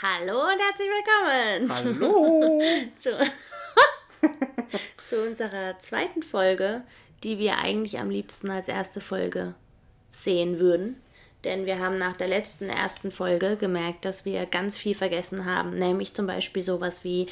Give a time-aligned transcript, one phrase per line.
[0.00, 0.88] Hallo und herzlich
[1.66, 2.62] willkommen Hallo!
[2.98, 3.18] zu,
[5.08, 6.82] zu unserer zweiten Folge,
[7.24, 9.54] die wir eigentlich am liebsten als erste Folge
[10.12, 11.02] sehen würden.
[11.42, 15.70] Denn wir haben nach der letzten ersten Folge gemerkt, dass wir ganz viel vergessen haben.
[15.70, 17.26] Nämlich zum Beispiel sowas wie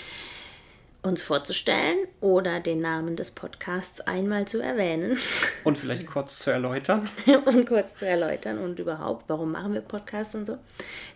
[1.06, 5.16] uns vorzustellen oder den Namen des Podcasts einmal zu erwähnen
[5.64, 7.08] Und vielleicht kurz zu erläutern.
[7.44, 10.58] und kurz zu erläutern und überhaupt, warum machen wir Podcasts und so.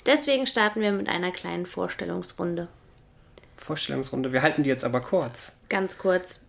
[0.06, 2.68] Deswegen starten wir mit einer kleinen Vorstellungsrunde.
[3.56, 4.32] Vorstellungsrunde.
[4.32, 5.52] Wir halten die jetzt aber kurz.
[5.68, 6.40] Ganz kurz.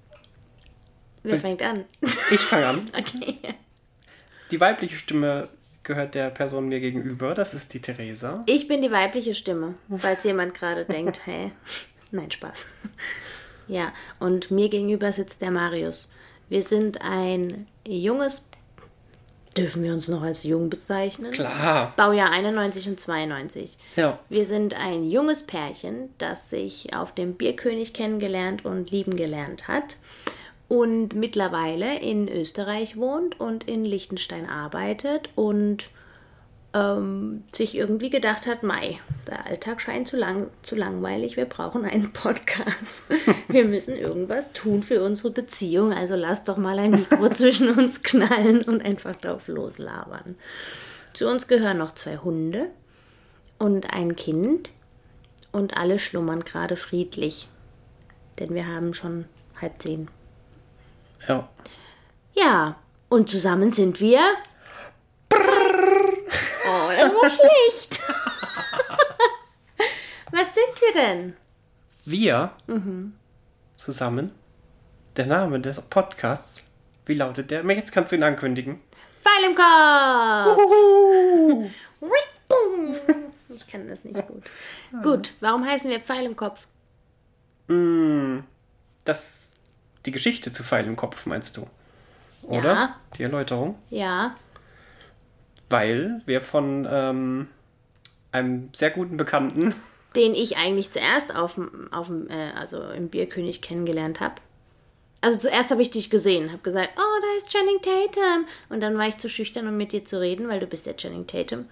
[1.23, 1.85] Wer Willst- fängt an?
[2.31, 2.91] Ich fange an.
[2.97, 3.37] Okay.
[4.51, 5.49] Die weibliche Stimme
[5.83, 7.33] gehört der Person mir gegenüber.
[7.33, 8.43] Das ist die Theresa.
[8.45, 11.51] Ich bin die weibliche Stimme, falls jemand gerade denkt, hey,
[12.11, 12.65] nein, Spaß.
[13.71, 16.09] Ja, und mir gegenüber sitzt der Marius.
[16.49, 18.43] Wir sind ein junges,
[19.55, 21.31] dürfen wir uns noch als jung bezeichnen?
[21.31, 21.93] Klar.
[21.95, 23.77] Baujahr 91 und 92.
[23.95, 24.19] Ja.
[24.27, 29.95] Wir sind ein junges Pärchen, das sich auf dem Bierkönig kennengelernt und lieben gelernt hat
[30.67, 35.89] und mittlerweile in Österreich wohnt und in Liechtenstein arbeitet und
[36.73, 41.85] ähm, sich irgendwie gedacht hat, Mai, der Alltag scheint zu, lang, zu langweilig, wir brauchen
[41.85, 43.07] einen Podcast.
[43.47, 48.01] Wir müssen irgendwas tun für unsere Beziehung, also lass doch mal ein Mikro zwischen uns
[48.01, 50.35] knallen und einfach drauf loslabern.
[51.13, 52.67] Zu uns gehören noch zwei Hunde
[53.59, 54.69] und ein Kind
[55.51, 57.49] und alle schlummern gerade friedlich,
[58.39, 59.25] denn wir haben schon
[59.59, 60.09] halb zehn.
[61.27, 61.49] Ja.
[62.33, 62.77] Ja,
[63.09, 64.21] und zusammen sind wir.
[67.29, 67.99] Schlecht.
[70.31, 71.35] Was sind wir denn?
[72.05, 72.51] Wir
[73.75, 74.31] zusammen.
[75.17, 76.63] Der Name des Podcasts.
[77.05, 77.63] Wie lautet der?
[77.65, 78.79] Jetzt kannst du ihn ankündigen.
[79.21, 80.57] Pfeil im Kopf!
[83.49, 84.49] Ich kann das nicht gut.
[85.03, 86.65] Gut, warum heißen wir Pfeil im Kopf?
[89.05, 89.51] Das.
[90.05, 91.67] Die Geschichte zu Pfeil im Kopf, meinst du?
[92.43, 92.73] Oder?
[92.73, 92.95] Ja.
[93.17, 93.77] Die Erläuterung.
[93.89, 94.35] Ja,
[95.71, 97.47] Weil wir von ähm,
[98.31, 99.73] einem sehr guten Bekannten
[100.15, 104.35] den ich eigentlich zuerst auf, dem- auf äh, also im Bierkönig kennengelernt habe.
[105.21, 108.45] Also zuerst habe ich dich gesehen, habe gesagt, oh, da ist Channing Tatum.
[108.69, 110.93] Und dann war ich zu schüchtern, um mit dir zu reden, weil du bist ja
[110.93, 111.67] Channing Tatum.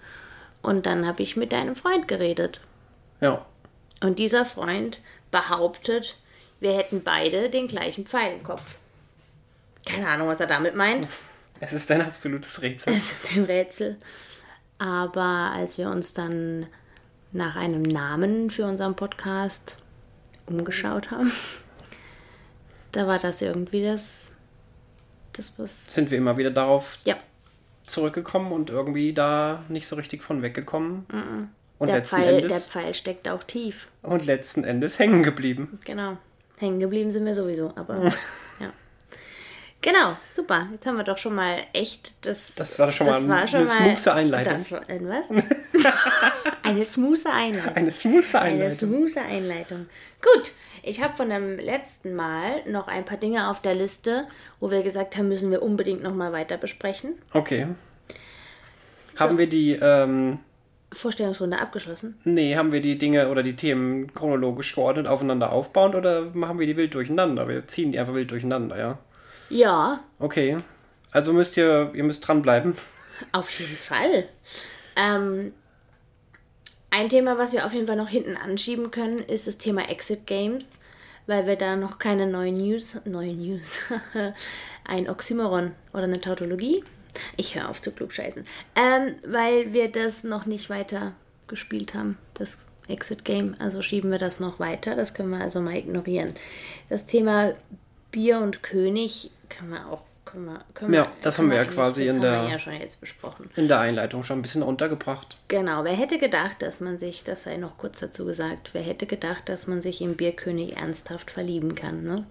[0.62, 2.60] Und dann habe ich mit deinem Freund geredet.
[3.20, 3.44] Ja.
[4.02, 4.98] Und dieser Freund
[5.32, 6.16] behauptet,
[6.60, 8.76] wir hätten beide den gleichen Pfeil im Kopf.
[9.84, 11.08] Keine Ahnung, was er damit meint.
[11.60, 12.94] Es ist ein absolutes Rätsel.
[12.94, 13.96] Es ist ein Rätsel.
[14.78, 16.66] Aber als wir uns dann
[17.32, 19.76] nach einem Namen für unseren Podcast
[20.46, 21.30] umgeschaut haben,
[22.92, 24.28] da war das irgendwie das,
[25.34, 25.92] das was.
[25.94, 27.16] Sind wir immer wieder darauf Ja,
[27.86, 31.04] zurückgekommen und irgendwie da nicht so richtig von weggekommen.
[31.78, 33.88] Und, der letzten Pfeil, der Endes, Pfeil steckt auch tief.
[34.02, 35.78] und letzten Endes hängen geblieben.
[35.84, 36.16] Genau.
[36.58, 38.04] Hängen geblieben sind wir sowieso, aber
[38.60, 38.70] ja.
[39.82, 40.68] Genau, super.
[40.72, 42.54] Jetzt haben wir doch schon mal echt das.
[42.54, 44.58] Das war schon mal eine smooth Einleitung.
[44.58, 45.30] Das war, ein was?
[46.62, 47.76] eine smooth Einleitung.
[47.76, 48.88] Eine smooth Eine Einleitung.
[48.88, 49.86] smooth Einleitung.
[50.20, 50.52] Gut,
[50.82, 54.26] ich habe von dem letzten Mal noch ein paar Dinge auf der Liste,
[54.60, 57.14] wo wir gesagt haben, müssen wir unbedingt noch mal weiter besprechen.
[57.32, 57.68] Okay.
[59.16, 60.40] Haben wir die, ähm,
[60.92, 62.18] Vorstellungsrunde abgeschlossen.
[62.24, 66.66] nee, haben wir die Dinge oder die Themen chronologisch geordnet aufeinander aufbauend oder machen wir
[66.66, 67.46] die wild durcheinander?
[67.46, 68.98] Wir ziehen die einfach wild durcheinander, ja?
[69.50, 70.56] Ja, Okay.
[71.12, 72.76] Also müsst ihr, ihr müsst dranbleiben.
[73.32, 74.28] auf jeden Fall.
[74.96, 75.52] Ähm,
[76.90, 80.26] ein Thema, was wir auf jeden Fall noch hinten anschieben können, ist das Thema Exit
[80.26, 80.70] Games,
[81.26, 83.80] weil wir da noch keine neuen News, neue News,
[84.84, 86.84] ein Oxymoron oder eine Tautologie.
[87.36, 88.46] Ich höre auf zu klugscheißen.
[88.76, 91.12] Ähm, weil wir das noch nicht weiter
[91.48, 93.56] gespielt haben, das Exit Game.
[93.58, 94.94] Also schieben wir das noch weiter.
[94.94, 96.34] Das können wir also mal ignorieren.
[96.88, 97.54] Das Thema
[98.12, 100.02] Bier und König können wir auch.
[100.24, 102.56] Können wir, können Ja, wir, das haben wir ja quasi in der- ja.
[103.56, 105.36] In der Einleitung schon ein bisschen untergebracht.
[105.48, 109.06] Genau, wer hätte gedacht, dass man sich, das sei noch kurz dazu gesagt, wer hätte
[109.06, 112.26] gedacht, dass man sich im Bierkönig ernsthaft verlieben kann, ne?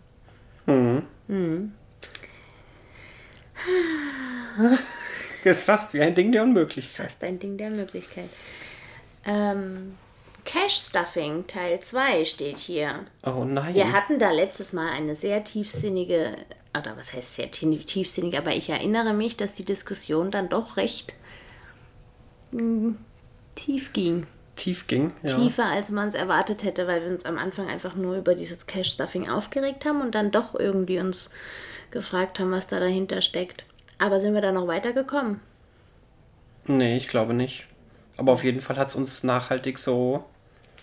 [5.43, 7.07] Das ist fast wie ein Ding der Unmöglichkeit.
[7.07, 8.29] Fast ein Ding der Möglichkeit.
[9.25, 9.97] Ähm,
[10.45, 13.05] Cash Stuffing Teil 2 steht hier.
[13.25, 13.73] Oh nein.
[13.75, 16.35] Wir hatten da letztes Mal eine sehr tiefsinnige,
[16.77, 20.77] oder was heißt sehr tie- tiefsinnig, aber ich erinnere mich, dass die Diskussion dann doch
[20.77, 21.13] recht
[22.51, 22.95] mh,
[23.55, 24.27] tief ging.
[24.55, 25.13] Tief ging.
[25.23, 25.37] Ja.
[25.37, 28.67] tiefer, als man es erwartet hätte, weil wir uns am Anfang einfach nur über dieses
[28.67, 31.31] Cash-Stuffing aufgeregt haben und dann doch irgendwie uns
[31.91, 33.63] gefragt haben, was da dahinter steckt.
[33.99, 35.39] Aber sind wir da noch weitergekommen?
[36.65, 37.67] Nee, ich glaube nicht.
[38.17, 40.25] Aber auf jeden Fall hat es uns nachhaltig so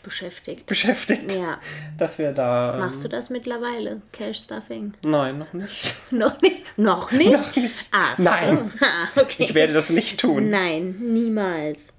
[0.06, 0.66] beschäftigt.
[0.66, 1.34] beschäftigt.
[1.34, 1.60] Ja.
[1.98, 2.74] Dass wir da.
[2.74, 4.00] Ähm, Machst du das mittlerweile?
[4.12, 4.94] Cash Stuffing?
[5.02, 5.94] Nein, noch nicht.
[6.10, 6.78] Noch nicht?
[6.78, 7.32] Noch nicht?
[7.32, 7.74] Noch nicht.
[7.92, 8.70] Ach, Nein.
[8.72, 8.86] So.
[8.86, 9.44] Ah, okay.
[9.44, 10.48] Ich werde das nicht tun.
[10.48, 11.92] Nein, niemals.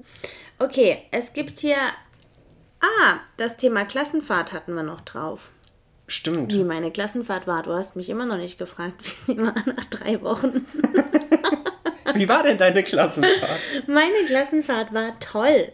[0.58, 1.76] Okay, es gibt hier.
[2.80, 5.50] Ah, das Thema Klassenfahrt hatten wir noch drauf.
[6.08, 6.54] Stimmt.
[6.54, 7.64] Wie meine Klassenfahrt war.
[7.64, 10.66] Du hast mich immer noch nicht gefragt, wie sie war nach drei Wochen.
[12.14, 13.62] Wie war denn deine Klassenfahrt?
[13.88, 15.72] Meine Klassenfahrt war toll.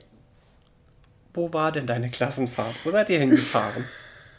[1.33, 2.75] Wo war denn deine Klassenfahrt?
[2.83, 3.85] Wo seid ihr hingefahren?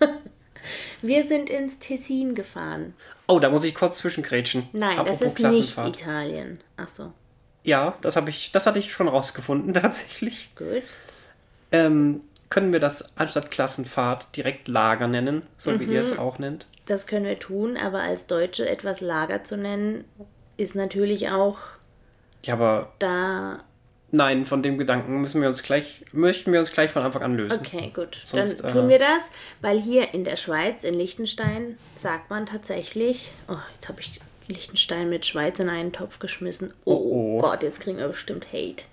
[1.02, 2.94] Wir sind ins Tessin gefahren.
[3.26, 4.68] Oh, da muss ich kurz zwischengrätschen.
[4.72, 5.78] Nein, Apropos das ist nicht.
[5.78, 6.60] Italien.
[6.76, 7.12] Ach so,
[7.64, 10.50] Ja, das habe ich, das hatte ich schon rausgefunden tatsächlich.
[10.56, 10.82] gut.
[11.72, 12.20] Ähm,
[12.50, 15.96] können wir das anstatt Klassenfahrt direkt Lager nennen, so wie ihr Mhm.
[16.12, 16.66] es auch nennt?
[16.86, 20.04] Das können wir tun, aber als Deutsche etwas Lager zu nennen,
[20.56, 21.58] ist natürlich auch
[22.42, 23.64] Ja, aber da.
[24.14, 27.32] Nein, von dem Gedanken müssen wir uns gleich, möchten wir uns gleich von Anfang an
[27.32, 27.58] lösen.
[27.60, 28.20] Okay, gut.
[28.24, 29.28] Sonst, Dann äh, tun wir das,
[29.60, 33.30] weil hier in der Schweiz, in Liechtenstein, sagt man tatsächlich.
[33.48, 36.72] Oh, jetzt habe ich Liechtenstein mit Schweiz in einen Topf geschmissen.
[36.84, 37.38] Oh, Oh, oh.
[37.40, 38.84] Gott, jetzt kriegen wir bestimmt Hate.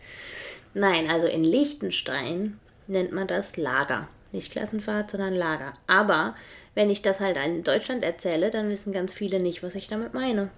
[0.74, 4.08] Nein, also in Liechtenstein nennt man das Lager.
[4.32, 5.74] Nicht Klassenfahrt, sondern Lager.
[5.88, 6.36] Aber
[6.74, 10.14] wenn ich das halt in Deutschland erzähle, dann wissen ganz viele nicht, was ich damit
[10.14, 10.50] meine.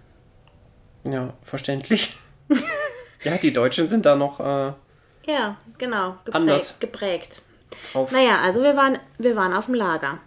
[1.06, 2.16] Ja, verständlich.
[3.23, 4.73] ja, die Deutschen sind da noch äh,
[5.25, 6.11] Ja, genau.
[6.25, 6.35] Geprägt.
[6.35, 6.79] Anders.
[6.79, 7.41] geprägt.
[7.91, 8.11] drauf.
[8.11, 10.19] Naja, also wir waren, wir waren auf dem Lager.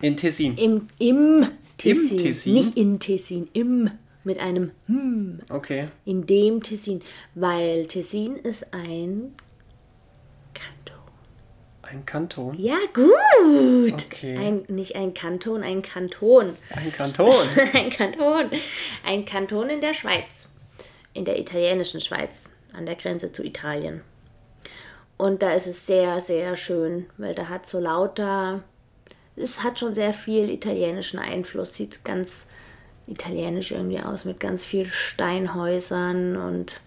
[0.00, 0.56] In Tessin.
[0.56, 1.46] Im, im
[1.78, 2.18] Tessin.
[2.18, 2.54] Tessin?
[2.54, 3.90] Nicht in Tessin, im
[4.24, 5.88] mit einem hm, Okay.
[6.04, 7.02] in dem Tessin.
[7.34, 9.34] Weil Tessin ist ein
[10.54, 11.02] Kanton.
[11.82, 12.58] Ein Kanton.
[12.58, 14.06] Ja, gut.
[14.06, 14.36] Okay.
[14.38, 16.56] Ein, nicht ein Kanton, ein Kanton.
[16.70, 17.34] Ein Kanton.
[17.74, 18.50] ein Kanton.
[19.04, 20.48] Ein Kanton in der Schweiz.
[21.14, 22.50] In der italienischen Schweiz.
[22.76, 24.02] An der Grenze zu Italien.
[25.16, 28.62] Und da ist es sehr, sehr schön, weil da hat so lauter.
[29.36, 31.74] Es hat schon sehr viel italienischen Einfluss.
[31.74, 32.46] Sieht ganz
[33.06, 36.80] italienisch irgendwie aus mit ganz viel Steinhäusern und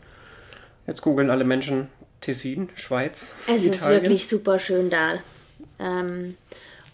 [0.86, 1.90] Jetzt googeln alle Menschen
[2.22, 4.04] Tessin, Schweiz, Es ist Italien.
[4.04, 5.20] wirklich super schön da.
[5.80, 6.36] Ähm,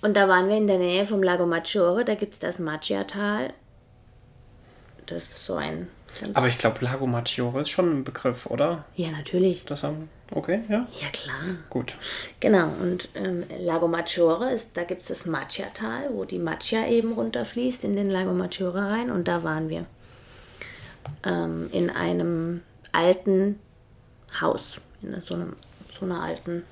[0.01, 3.53] und da waren wir in der Nähe vom Lago Maggiore, da gibt es das Maggiatal.
[5.05, 5.87] Das ist so ein
[6.19, 6.35] ganz.
[6.35, 8.85] Aber ich glaube, Lago Maggiore ist schon ein Begriff, oder?
[8.95, 9.65] ja, natürlich.
[9.65, 10.09] Das haben.
[10.31, 10.87] Okay, ja.
[10.99, 11.35] Ja, klar.
[11.69, 11.95] Gut.
[12.39, 12.69] Genau.
[12.81, 17.83] Und ähm, Lago Maggiore, ist, da gibt es das Maggiatal, wo die Maggia eben runterfließt
[17.83, 19.11] in den Lago Maggiore rein.
[19.11, 19.85] Und da waren wir.
[21.23, 22.61] Ähm, in einem
[22.91, 23.59] alten
[24.41, 24.79] Haus.
[25.01, 25.55] In so, einem,
[25.99, 26.63] so einer alten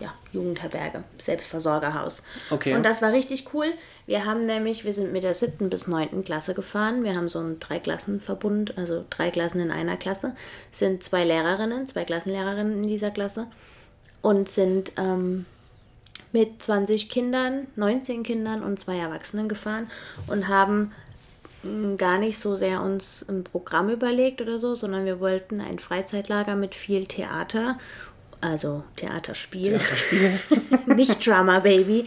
[0.00, 2.22] ja, Jugendherberge, Selbstversorgerhaus.
[2.50, 2.74] Okay.
[2.74, 3.66] Und das war richtig cool.
[4.06, 7.04] Wir haben nämlich, wir sind mit der siebten bis neunten Klasse gefahren.
[7.04, 10.34] Wir haben so einen Dreiklassenverbund, also drei Klassen in einer Klasse.
[10.70, 13.46] Es sind zwei Lehrerinnen, zwei Klassenlehrerinnen in dieser Klasse
[14.22, 15.46] und sind ähm,
[16.32, 19.88] mit 20 Kindern, 19 Kindern und zwei Erwachsenen gefahren
[20.26, 20.92] und haben
[21.62, 25.78] mh, gar nicht so sehr uns ein Programm überlegt oder so, sondern wir wollten ein
[25.78, 27.78] Freizeitlager mit viel Theater,
[28.40, 29.80] also Theaterspiel,
[30.86, 32.06] nicht Drama Baby,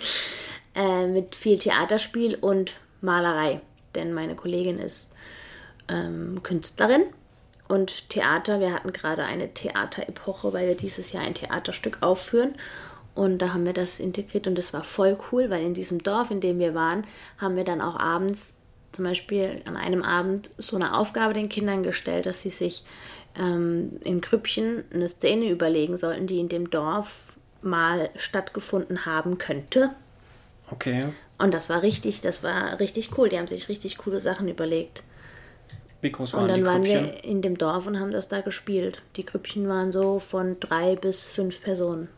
[0.75, 3.61] äh, mit viel Theaterspiel und Malerei.
[3.95, 5.11] Denn meine Kollegin ist
[5.87, 7.03] ähm, Künstlerin
[7.67, 8.59] und Theater.
[8.59, 12.55] Wir hatten gerade eine Theaterepoche, weil wir dieses Jahr ein Theaterstück aufführen.
[13.13, 16.31] Und da haben wir das integriert und das war voll cool, weil in diesem Dorf,
[16.31, 17.05] in dem wir waren,
[17.37, 18.55] haben wir dann auch abends,
[18.93, 22.83] zum Beispiel an einem Abend, so eine Aufgabe den Kindern gestellt, dass sie sich
[23.37, 29.91] ähm, in Grüppchen eine Szene überlegen sollten, die in dem Dorf mal stattgefunden haben könnte.
[30.71, 31.05] Okay.
[31.37, 33.29] Und das war richtig, das war richtig cool.
[33.29, 35.03] Die haben sich richtig coole Sachen überlegt.
[36.01, 37.05] Wie groß waren Und dann die waren Grüppchen?
[37.05, 39.01] wir in dem Dorf und haben das da gespielt.
[39.17, 42.09] Die Grüppchen waren so von drei bis fünf Personen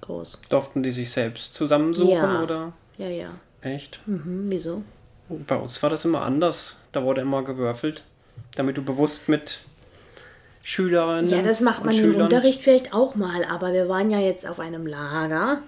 [0.00, 0.40] groß.
[0.48, 2.42] Durften die sich selbst zusammensuchen Ja.
[2.42, 2.72] oder?
[2.98, 3.30] Ja, ja.
[3.60, 4.00] Echt?
[4.06, 4.82] Hm, wieso?
[5.28, 6.76] Bei uns war das immer anders.
[6.92, 8.02] Da wurde immer gewürfelt,
[8.56, 9.62] damit du bewusst mit
[10.62, 14.46] Schülerinnen Ja, das macht man im Unterricht vielleicht auch mal, aber wir waren ja jetzt
[14.46, 15.60] auf einem Lager.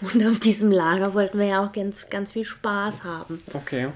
[0.00, 3.38] Und auf diesem Lager wollten wir ja auch ganz, ganz viel Spaß haben.
[3.54, 3.88] Okay.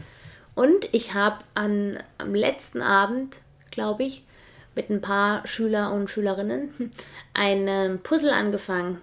[0.55, 3.37] Und ich habe an am letzten Abend,
[3.71, 4.25] glaube ich,
[4.77, 6.71] mit ein paar Schüler und Schülerinnen
[7.35, 9.01] ein ähm, Puzzle angefangen.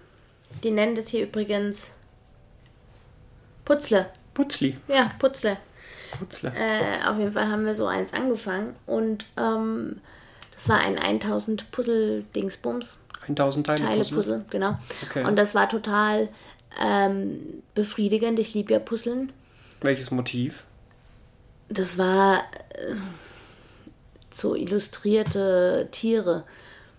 [0.62, 1.96] Die nennen das hier übrigens
[3.64, 4.10] Putzle.
[4.34, 4.76] Putzli.
[4.88, 5.56] Ja, Putzle.
[6.18, 6.52] Putzler.
[6.54, 10.00] Äh, auf jeden Fall haben wir so eins angefangen und ähm,
[10.62, 12.96] das war ein 1000 Puzzle-Dingsbums.
[13.26, 14.16] 1000 Teile, Teile Puzzle.
[14.16, 14.78] Puzzle, genau.
[15.08, 15.24] Okay.
[15.24, 16.28] Und das war total
[16.80, 18.38] ähm, befriedigend.
[18.38, 19.32] Ich liebe ja Puzzeln.
[19.80, 20.62] Welches Motiv?
[21.68, 22.94] Das war äh,
[24.30, 26.44] so illustrierte Tiere.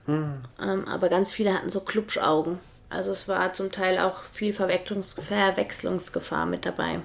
[0.07, 0.43] Hm.
[0.61, 2.59] Ähm, aber ganz viele hatten so Klubschaugen.
[2.89, 6.99] Also es war zum Teil auch viel Verwechslungs Verwechslungsgefahr mit dabei.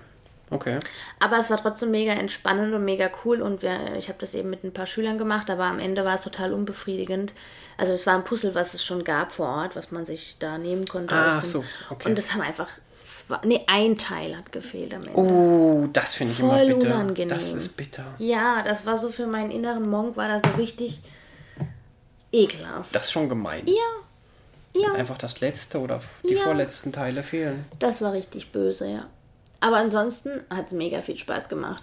[0.51, 0.79] Okay.
[1.21, 4.49] Aber es war trotzdem mega entspannend und mega cool und wir, ich habe das eben
[4.51, 7.33] mit ein paar Schülern gemacht, aber am Ende war es total unbefriedigend.
[7.77, 10.57] Also es war ein Puzzle, was es schon gab vor Ort, was man sich da
[10.59, 11.15] nehmen konnte.
[11.15, 12.09] Dem- so, okay.
[12.09, 12.69] Und das haben einfach
[13.05, 15.19] zwei, nee, ein Teil hat gefehlt am Ende.
[15.19, 16.87] Oh, das finde ich immer Voll bitter.
[16.95, 17.29] unangenehm.
[17.37, 18.05] Das ist bitter.
[18.19, 21.01] Ja, das war so für meinen inneren Monk, war das so richtig
[22.33, 22.95] ekelhaft.
[22.95, 23.67] Das ist schon gemein.
[23.67, 23.75] Ja,
[24.81, 26.41] ja, Einfach das letzte oder die Ja.
[26.43, 27.65] vorletzten Teile fehlen.
[27.79, 29.07] das war richtig böse, ja.
[29.61, 31.83] Aber ansonsten hat es mega viel Spaß gemacht.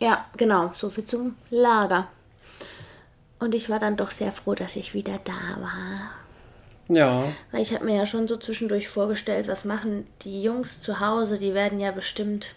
[0.00, 2.08] Ja, genau, so viel zum Lager.
[3.38, 6.10] Und ich war dann doch sehr froh, dass ich wieder da war.
[6.88, 7.24] Ja.
[7.50, 11.38] Weil ich habe mir ja schon so zwischendurch vorgestellt, was machen die Jungs zu Hause?
[11.38, 12.48] Die werden ja bestimmt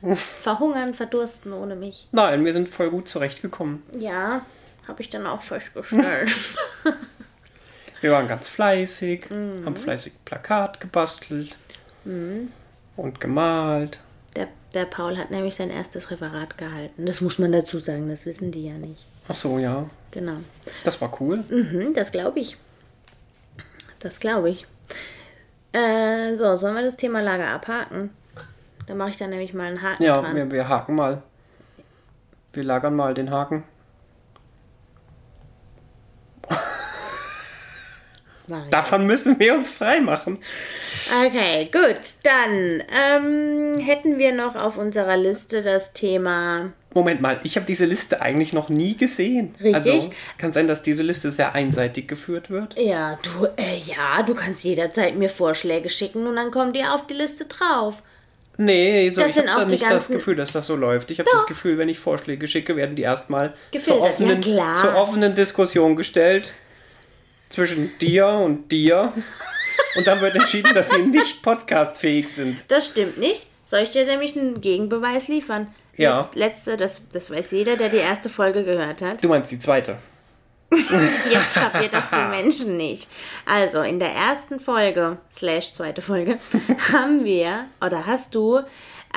[0.42, 2.10] verhungern, verdursten ohne mich.
[2.12, 3.84] Nein, wir sind voll gut zurechtgekommen.
[3.98, 4.42] Ja,
[4.88, 6.30] habe ich dann auch festgestellt.
[8.02, 9.66] Wir waren ganz fleißig, Mhm.
[9.66, 11.58] haben fleißig Plakat gebastelt
[12.06, 14.00] und gemalt.
[14.78, 17.06] Der, Paul hat nämlich sein erstes Referat gehalten.
[17.06, 19.06] Das muss man dazu sagen, das wissen die ja nicht.
[19.28, 19.90] Ach so, ja.
[20.12, 20.38] Genau.
[20.84, 21.44] Das war cool.
[21.50, 22.58] Mhm, das glaube ich.
[24.00, 24.66] Das glaube ich.
[25.74, 28.12] Äh, so, sollen wir das Thema Lager abhaken?
[28.86, 30.36] Da mache ich dann nämlich mal einen Haken Ja, dran.
[30.36, 31.22] wir, wir haken mal.
[32.54, 33.64] Wir lagern mal den Haken.
[38.48, 38.72] Ich.
[38.72, 40.40] Davon müssen wir uns frei machen.
[41.26, 42.00] Okay, gut.
[42.24, 46.72] Dann ähm, hätten wir noch auf unserer Liste das Thema.
[46.94, 49.54] Moment mal, ich habe diese Liste eigentlich noch nie gesehen.
[49.62, 49.94] Richtig.
[49.94, 52.78] Also kann sein, dass diese Liste sehr einseitig geführt wird.
[52.80, 57.06] Ja, du, äh, ja, du kannst jederzeit mir Vorschläge schicken und dann kommen die auf
[57.06, 58.02] die Liste drauf.
[58.58, 61.12] Nee, so, Das ich habe da nicht das Gefühl, dass das so läuft.
[61.12, 64.74] Ich habe das Gefühl, wenn ich Vorschläge schicke, werden die erstmal zur ja, offenen, klar.
[64.74, 66.50] zur offenen Diskussion gestellt.
[67.50, 69.14] Zwischen dir und dir.
[69.96, 72.70] Und dann wird entschieden, dass sie nicht podcastfähig sind.
[72.70, 73.48] Das stimmt nicht.
[73.66, 75.68] Soll ich dir nämlich einen Gegenbeweis liefern?
[75.96, 76.18] Ja.
[76.18, 79.24] Letz, letzte, das, das weiß jeder, der die erste Folge gehört hat.
[79.24, 79.98] Du meinst die zweite.
[80.72, 83.10] Jetzt verwirrt doch die Menschen nicht.
[83.46, 86.40] Also, in der ersten Folge, slash zweite Folge,
[86.94, 88.62] haben wir, oder hast du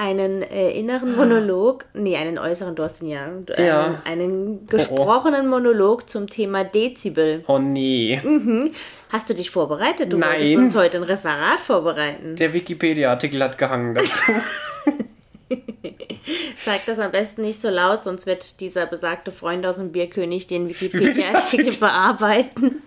[0.00, 4.00] einen äh, inneren Monolog, nee, einen äußeren, du hast ihn ja, äh, Ja.
[4.06, 7.44] einen gesprochenen Monolog zum Thema Dezibel.
[7.46, 8.18] Oh nee.
[9.10, 10.10] Hast du dich vorbereitet?
[10.10, 10.30] Du Nein.
[10.30, 12.34] wolltest uns heute ein Referat vorbereiten.
[12.36, 14.32] Der Wikipedia-Artikel hat gehangen dazu.
[16.56, 20.46] Sag das am besten nicht so laut, sonst wird dieser besagte Freund aus dem Bierkönig
[20.46, 22.80] den Wikipedia-Artikel bearbeiten.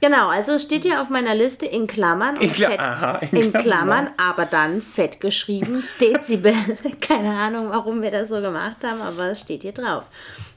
[0.00, 3.18] Genau, also es steht hier auf meiner Liste in Klammern und In Kla- fett, aha,
[3.18, 3.62] in in Klammern.
[3.62, 6.54] Klammern, aber dann fett geschrieben Dezibel.
[7.00, 10.04] Keine Ahnung, warum wir das so gemacht haben, aber es steht hier drauf.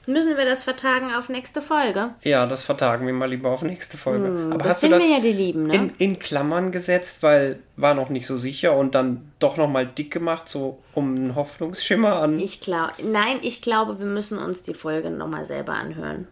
[0.06, 2.14] Müssen wir das vertagen auf nächste Folge?
[2.22, 4.24] ja, das vertagen wir mal lieber auf nächste Folge.
[4.26, 5.74] Aber Hm, das hast du sind das wir ja die Lieben, ne?
[5.74, 10.10] in, in Klammern gesetzt, weil war noch nicht so sicher und dann doch nochmal dick
[10.10, 12.38] gemacht, so um einen Hoffnungsschimmer an.
[12.40, 16.26] Ich glaube, nein, ich glaube, wir müssen uns die Folge nochmal selber anhören.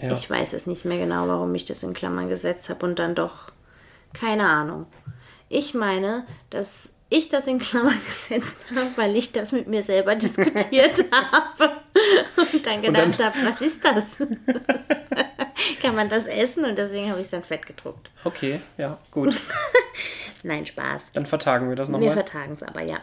[0.00, 0.12] Ja.
[0.12, 3.14] Ich weiß es nicht mehr genau, warum ich das in Klammern gesetzt habe und dann
[3.14, 3.52] doch
[4.12, 4.86] keine Ahnung.
[5.48, 10.14] Ich meine, dass ich das in Klammern gesetzt habe, weil ich das mit mir selber
[10.14, 11.72] diskutiert habe
[12.36, 14.18] und dann gedacht habe, was ist das?
[15.82, 16.64] Kann man das essen?
[16.64, 18.10] Und deswegen habe ich es dann fett gedruckt.
[18.24, 19.34] Okay, ja, gut.
[20.44, 21.12] Nein, Spaß.
[21.12, 22.14] Dann vertagen wir das Wir nochmal.
[22.14, 22.98] vertagen es aber, ja.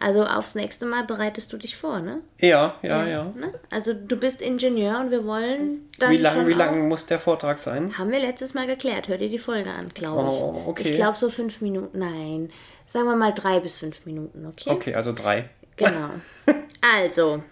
[0.00, 2.18] Also aufs nächste Mal bereitest du dich vor, ne?
[2.38, 3.24] Ja, ja, ja.
[3.36, 3.54] Ne?
[3.70, 7.06] Also du bist Ingenieur und wir wollen dann Wie lang, schon wie auch- lang muss
[7.06, 7.96] der Vortrag sein?
[7.96, 9.06] Haben wir letztes Mal geklärt.
[9.06, 10.40] Hör dir die Folge an, glaube ich.
[10.40, 10.88] Oh, okay.
[10.90, 11.96] Ich glaube so fünf Minuten.
[12.00, 12.50] Nein,
[12.86, 14.70] sagen wir mal drei bis fünf Minuten, okay?
[14.70, 15.48] Okay, also drei.
[15.76, 16.10] Genau.
[16.82, 17.42] Also,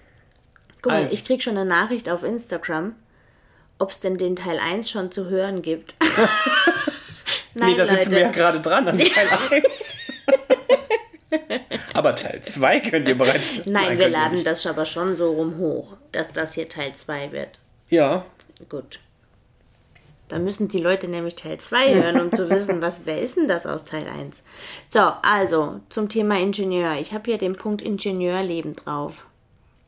[0.81, 1.15] guck mal, Also.
[1.15, 2.95] ich krieg schon eine Nachricht auf Instagram,
[3.79, 5.95] ob es denn den Teil 1 schon zu hören gibt.
[7.55, 9.29] Nein, nee, da sitzen wir ja gerade dran an Teil
[9.63, 9.95] 1.
[11.95, 13.55] Aber Teil 2 könnt ihr bereits.
[13.65, 16.95] Nein, wir könnt ihr laden das aber schon so rum hoch, dass das hier Teil
[16.95, 17.59] 2 wird.
[17.89, 18.25] Ja,
[18.69, 19.01] Gut.
[20.29, 23.49] Dann müssen die Leute nämlich Teil 2 hören, um zu wissen, was, wer ist denn
[23.49, 24.43] das aus Teil 1?
[24.91, 26.97] So, also zum Thema Ingenieur.
[26.97, 29.27] Ich habe hier den Punkt Ingenieurleben drauf.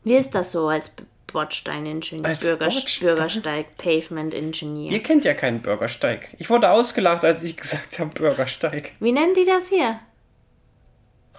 [0.03, 0.91] Wie ist das so als
[1.31, 3.07] Bordstein-Ingenieur, Als Bürger, Bordstein?
[3.07, 4.91] Bürgersteig, Pavement-Ingenieur?
[4.91, 6.29] ihr kennt ja keinen Bürgersteig.
[6.39, 8.91] Ich wurde ausgelacht, als ich gesagt habe Bürgersteig.
[8.99, 9.99] Wie nennen die das hier?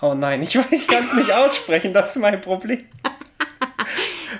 [0.00, 2.84] Oh nein, ich weiß, ich kann es nicht aussprechen, das ist mein Problem.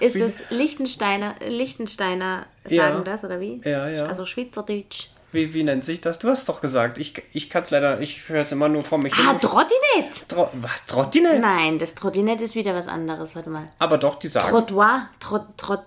[0.01, 3.01] Ist es Lichtensteiner, Lichtensteiner sagen Ja.
[3.01, 3.61] das oder wie?
[3.65, 4.07] Ja, ja.
[4.07, 5.07] Also Schweizerdeutsch.
[5.33, 6.19] Wie, wie nennt sich das?
[6.19, 8.99] Du hast doch gesagt, ich, ich kann es leider, ich höre es immer nur vor
[8.99, 9.35] mich Ah.
[9.35, 10.29] Trottinett!
[10.29, 11.41] Tro was, Trottinett?
[11.41, 13.35] Nein, das Trottinett ist wieder was anderes.
[13.35, 13.69] Warte mal.
[13.79, 15.81] Aber doch, die sagen Trottoir, Trott, Trott,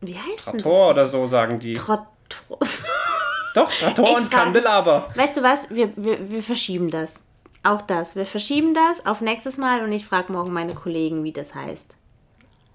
[0.00, 0.62] wie heißt denn das?
[0.62, 1.74] Tor oder so, sagen die.
[1.74, 2.00] Trott,
[2.30, 2.58] Tro-
[3.54, 5.08] Doch, Traktor Ich und frage- Kandelaber.
[5.14, 5.68] Weißt du was?
[5.70, 7.22] Wir, wir, wir verschieben das.
[7.62, 8.14] Auch das.
[8.16, 11.96] Wir verschieben das auf nächstes Mal und ich frage morgen meine Kollegen, wie das heißt.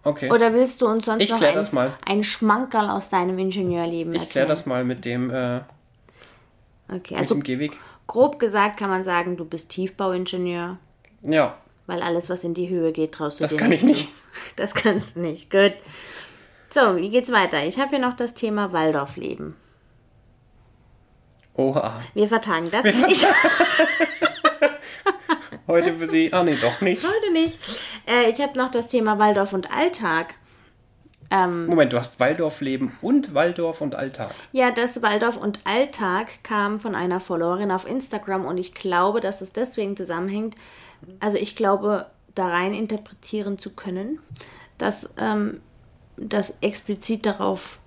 [0.03, 0.31] Okay.
[0.31, 1.93] Oder willst du uns sonst Ich noch ein, das mal.
[2.05, 4.31] ein Schmankerl aus deinem Ingenieurleben ich erzählen?
[4.31, 5.61] kläre das mal mit dem, äh,
[6.93, 7.39] Okay, also
[8.07, 10.77] grob gesagt kann man sagen, du bist Tiefbauingenieur,
[11.21, 11.57] Ja,
[11.87, 13.93] weil alles, was in die Höhe geht, traust du Das dir kann nicht ich zu.
[13.95, 14.09] nicht.
[14.55, 15.49] Das kannst du nicht.
[15.49, 15.73] Gut.
[16.69, 17.65] So, wie geht's weiter?
[17.65, 19.55] Ich habe hier noch das Thema Waldorfleben.
[21.55, 21.99] oha.
[22.13, 22.85] Wir vertagen das.
[22.85, 23.25] Ich,
[25.67, 27.03] Heute für Sie, ah nee, doch nicht.
[27.05, 27.57] heute nicht.
[28.07, 30.33] Äh, ich habe noch das Thema Waldorf und Alltag.
[31.31, 34.31] Ähm, Moment, du hast Waldorfleben und Waldorf und Alltag.
[34.51, 39.39] Ja, das Waldorf und Alltag kam von einer Followerin auf Instagram und ich glaube, dass
[39.39, 40.55] es deswegen zusammenhängt.
[41.21, 44.19] Also ich glaube, da rein interpretieren zu können,
[44.77, 45.61] dass ähm,
[46.17, 47.79] das explizit darauf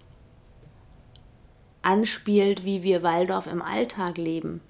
[1.83, 4.63] anspielt, wie wir Waldorf im Alltag leben.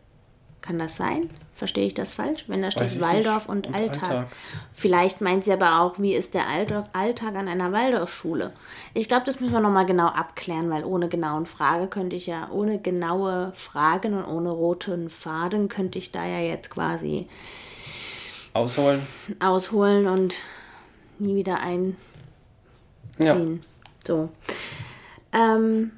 [0.65, 1.29] Kann das sein?
[1.55, 2.45] Verstehe ich das falsch?
[2.47, 4.09] Wenn da steht Waldorf und, Und Alltag.
[4.09, 4.27] Alltag.
[4.73, 8.51] Vielleicht meint sie aber auch, wie ist der Alltag, Alltag an einer Waldorfschule?
[8.95, 12.49] Ich glaube, das müssen wir nochmal genau abklären, weil ohne genauen Frage könnte ich ja,
[12.51, 17.29] ohne genaue Fragen und ohne roten Faden könnte ich da ja jetzt quasi
[18.55, 19.07] Ausholen.
[19.39, 20.37] ausholen und
[21.19, 21.99] nie wieder einziehen.
[23.19, 23.37] Ja.
[24.07, 24.31] So.
[25.35, 25.93] Ähm.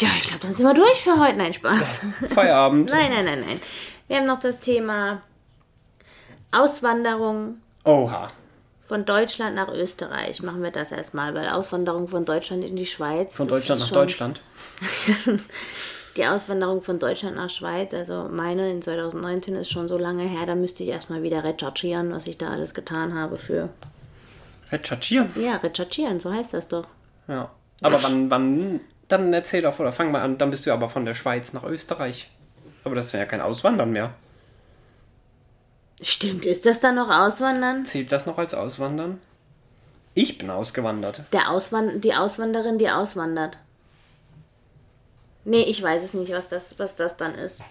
[0.00, 1.36] Ja, ich glaube, dann sind wir durch für heute.
[1.36, 2.00] Nein, Spaß.
[2.30, 2.90] Feierabend.
[2.92, 3.60] Nein, nein, nein, nein.
[4.06, 5.22] Wir haben noch das Thema
[6.52, 8.30] Auswanderung Oha.
[8.86, 10.40] von Deutschland nach Österreich.
[10.42, 13.34] Machen wir das erstmal, weil Auswanderung von Deutschland in die Schweiz.
[13.34, 14.40] Von Deutschland nach Deutschland.
[16.16, 20.46] Die Auswanderung von Deutschland nach Schweiz, also meine in 2019 ist schon so lange her,
[20.46, 23.68] da müsste ich erstmal wieder recherchieren, was ich da alles getan habe für.
[24.72, 25.30] Recherchieren.
[25.40, 26.88] Ja, recherchieren, so heißt das doch.
[27.28, 27.52] Ja.
[27.82, 31.04] Aber wann, wann, dann erzähl doch, oder fang mal an, dann bist du aber von
[31.04, 32.30] der Schweiz nach Österreich.
[32.84, 34.14] Aber das ist ja kein Auswandern mehr.
[36.00, 37.84] Stimmt, ist das dann noch Auswandern?
[37.84, 39.20] Zählt das noch als Auswandern?
[40.14, 41.22] Ich bin ausgewandert.
[41.32, 43.58] Der Auswan die Auswanderin, die auswandert.
[45.44, 47.62] Nee, ich weiß es nicht, was das, was das dann ist.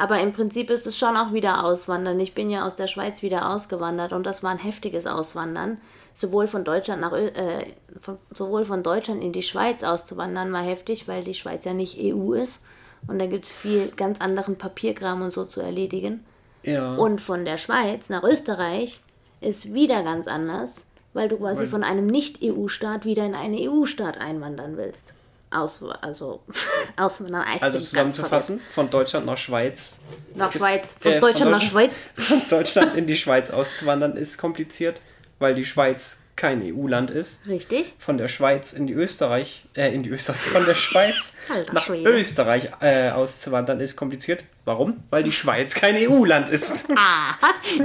[0.00, 2.20] Aber im Prinzip ist es schon auch wieder Auswandern.
[2.20, 5.78] Ich bin ja aus der Schweiz wieder ausgewandert und das war ein heftiges Auswandern.
[6.14, 7.66] Sowohl von Deutschland nach äh,
[8.00, 11.98] von, sowohl von Deutschland in die Schweiz auszuwandern war heftig, weil die Schweiz ja nicht
[12.00, 12.60] EU ist.
[13.08, 16.24] Und da gibt es viel ganz anderen Papierkram und so zu erledigen.
[16.62, 16.94] Ja.
[16.94, 19.00] Und von der Schweiz nach Österreich
[19.40, 24.18] ist wieder ganz anders, weil du quasi Weil- von einem Nicht-EU-Staat wieder in einen EU-Staat
[24.18, 25.12] einwandern willst.
[25.50, 26.42] Aus, also
[26.96, 29.96] einfach also zusammenzufassen, von Deutschland nach Schweiz.
[30.34, 30.94] Nach ist- Schweiz.
[31.00, 32.00] Von äh, Deutschland nach Deutschland- Schweiz.
[32.28, 35.00] Von Deutschland in die Schweiz auszuwandern ist kompliziert,
[35.38, 37.48] weil die Schweiz kein EU-Land ist.
[37.48, 37.94] Richtig?
[37.98, 41.32] Von der Schweiz in die Österreich, äh, in die Österreich, von der Schweiz
[41.72, 42.08] nach Schwede.
[42.10, 44.44] Österreich äh, auszuwandern ist kompliziert.
[44.64, 45.02] Warum?
[45.10, 46.86] Weil die Schweiz kein EU-Land ist.
[46.94, 47.38] Aha.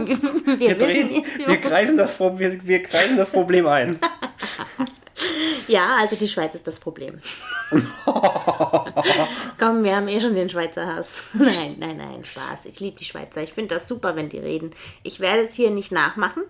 [0.05, 3.97] Wir, wir drehen, wir, kreisen das, wir, wir kreisen das Problem ein.
[5.67, 7.19] Ja, also die Schweiz ist das Problem.
[9.59, 11.23] Komm, wir haben eh schon den Schweizer Hass.
[11.33, 12.65] Nein, nein, nein, Spaß.
[12.65, 13.41] Ich liebe die Schweizer.
[13.41, 14.71] Ich finde das super, wenn die reden.
[15.03, 16.43] Ich werde es hier nicht nachmachen,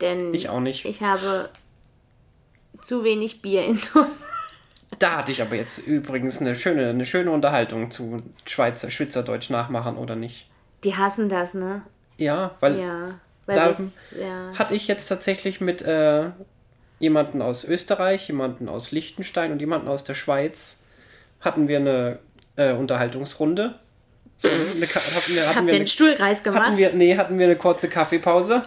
[0.00, 0.84] denn Ich auch nicht.
[0.84, 1.48] ich habe
[2.82, 3.78] zu wenig Bier in
[4.98, 9.96] Da hatte ich aber jetzt übrigens eine schöne, eine schöne Unterhaltung zu Schweizer, Schweizerdeutsch nachmachen
[9.96, 10.48] oder nicht.
[10.84, 11.82] Die hassen das, ne?
[12.16, 13.20] Ja, weil Ja.
[13.46, 14.52] Weil Da- das, ja.
[14.58, 16.30] hatte ich jetzt tatsächlich mit äh,
[16.98, 20.82] jemanden aus Österreich, jemanden aus Liechtenstein und jemanden aus der Schweiz
[21.40, 22.18] hatten wir eine
[22.56, 23.78] äh, Unterhaltungsrunde.
[24.38, 26.66] So, eine, hatten wir, hatten habe wir den eine, Stuhlkreis gemacht.
[26.66, 28.64] hatten wir, nee, hatten wir eine kurze Kaffeepause.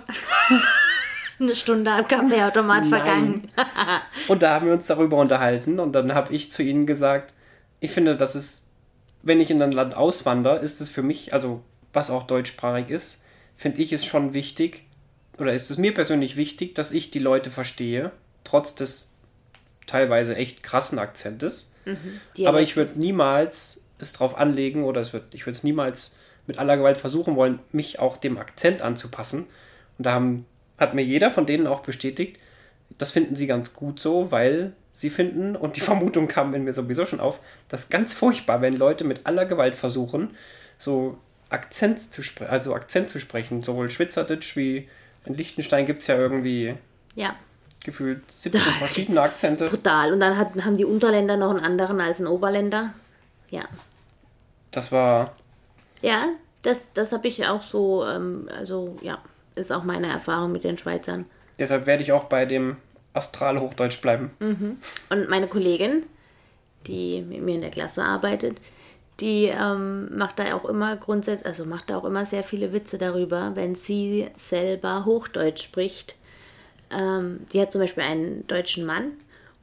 [1.39, 3.49] eine Stunde am Kaffeeautomat vergangen.
[4.27, 7.33] Und da haben wir uns darüber unterhalten und dann habe ich zu ihnen gesagt,
[7.79, 8.63] ich finde, dass es,
[9.23, 11.63] wenn ich in ein Land auswandere, ist es für mich, also
[11.93, 13.17] was auch deutschsprachig ist,
[13.55, 14.85] finde ich es schon wichtig,
[15.39, 18.11] oder ist es mir persönlich wichtig, dass ich die Leute verstehe,
[18.43, 19.11] trotz des
[19.87, 21.71] teilweise echt krassen Akzentes.
[22.45, 26.15] Aber ich würde niemals es drauf anlegen oder es wird, ich würde es niemals
[26.47, 29.45] mit aller Gewalt versuchen wollen, mich auch dem Akzent anzupassen.
[29.97, 30.45] Und da haben,
[30.77, 32.39] hat mir jeder von denen auch bestätigt,
[32.97, 36.73] das finden sie ganz gut so, weil sie finden, und die Vermutung kam in mir
[36.73, 40.35] sowieso schon auf, das ist ganz furchtbar, wenn Leute mit aller Gewalt versuchen,
[40.79, 41.17] so
[41.49, 44.87] Akzent zu sprechen, also Akzent zu sprechen, sowohl Schweizerdeutsch wie
[45.25, 46.75] in Liechtenstein gibt es ja irgendwie
[47.15, 47.35] Ja,
[47.83, 49.65] gefühlt 17 verschiedene Akzente.
[49.65, 50.13] brutal.
[50.13, 52.93] Und dann hat, haben die Unterländer noch einen anderen als ein Oberländer.
[53.49, 53.65] Ja.
[54.71, 55.33] Das war
[56.01, 56.27] Ja,
[56.61, 59.19] das, das habe ich auch so, ähm, also ja,
[59.55, 61.25] ist auch meine Erfahrung mit den Schweizern.
[61.59, 62.77] Deshalb werde ich auch bei dem
[63.13, 64.31] Astralhochdeutsch bleiben.
[65.09, 66.03] Und meine Kollegin,
[66.87, 68.57] die mit mir in der Klasse arbeitet,
[69.19, 72.97] die ähm, macht da auch immer grundsätzlich, also macht da auch immer sehr viele Witze
[72.97, 76.15] darüber, wenn sie selber Hochdeutsch spricht.
[76.91, 79.13] Ähm, die hat zum Beispiel einen deutschen Mann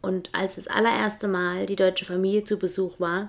[0.01, 3.29] und als das allererste Mal die deutsche Familie zu Besuch war,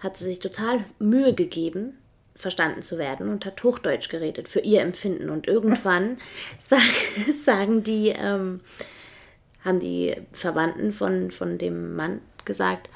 [0.00, 1.98] hat sie sich total Mühe gegeben,
[2.34, 5.30] verstanden zu werden und hat Hochdeutsch geredet für ihr Empfinden.
[5.30, 6.18] Und irgendwann
[6.58, 6.80] sag,
[7.32, 8.60] sagen die, ähm,
[9.64, 12.88] haben die Verwandten von, von dem Mann gesagt,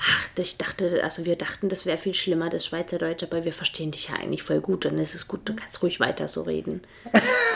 [0.00, 3.90] ach, ich dachte, also wir dachten, das wäre viel schlimmer, das Schweizerdeutsch, aber wir verstehen
[3.90, 6.82] dich ja eigentlich voll gut, dann ist es gut, du kannst ruhig weiter so reden.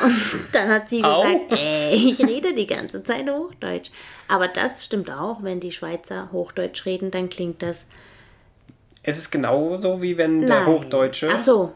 [0.03, 0.17] Und
[0.53, 3.91] dann hat sie gesagt, ey, ich rede die ganze Zeit Hochdeutsch.
[4.29, 7.87] Aber das stimmt auch, wenn die Schweizer Hochdeutsch reden, dann klingt das.
[9.03, 10.67] Es ist genauso wie wenn der Nein.
[10.67, 11.73] Hochdeutsche, Ach so.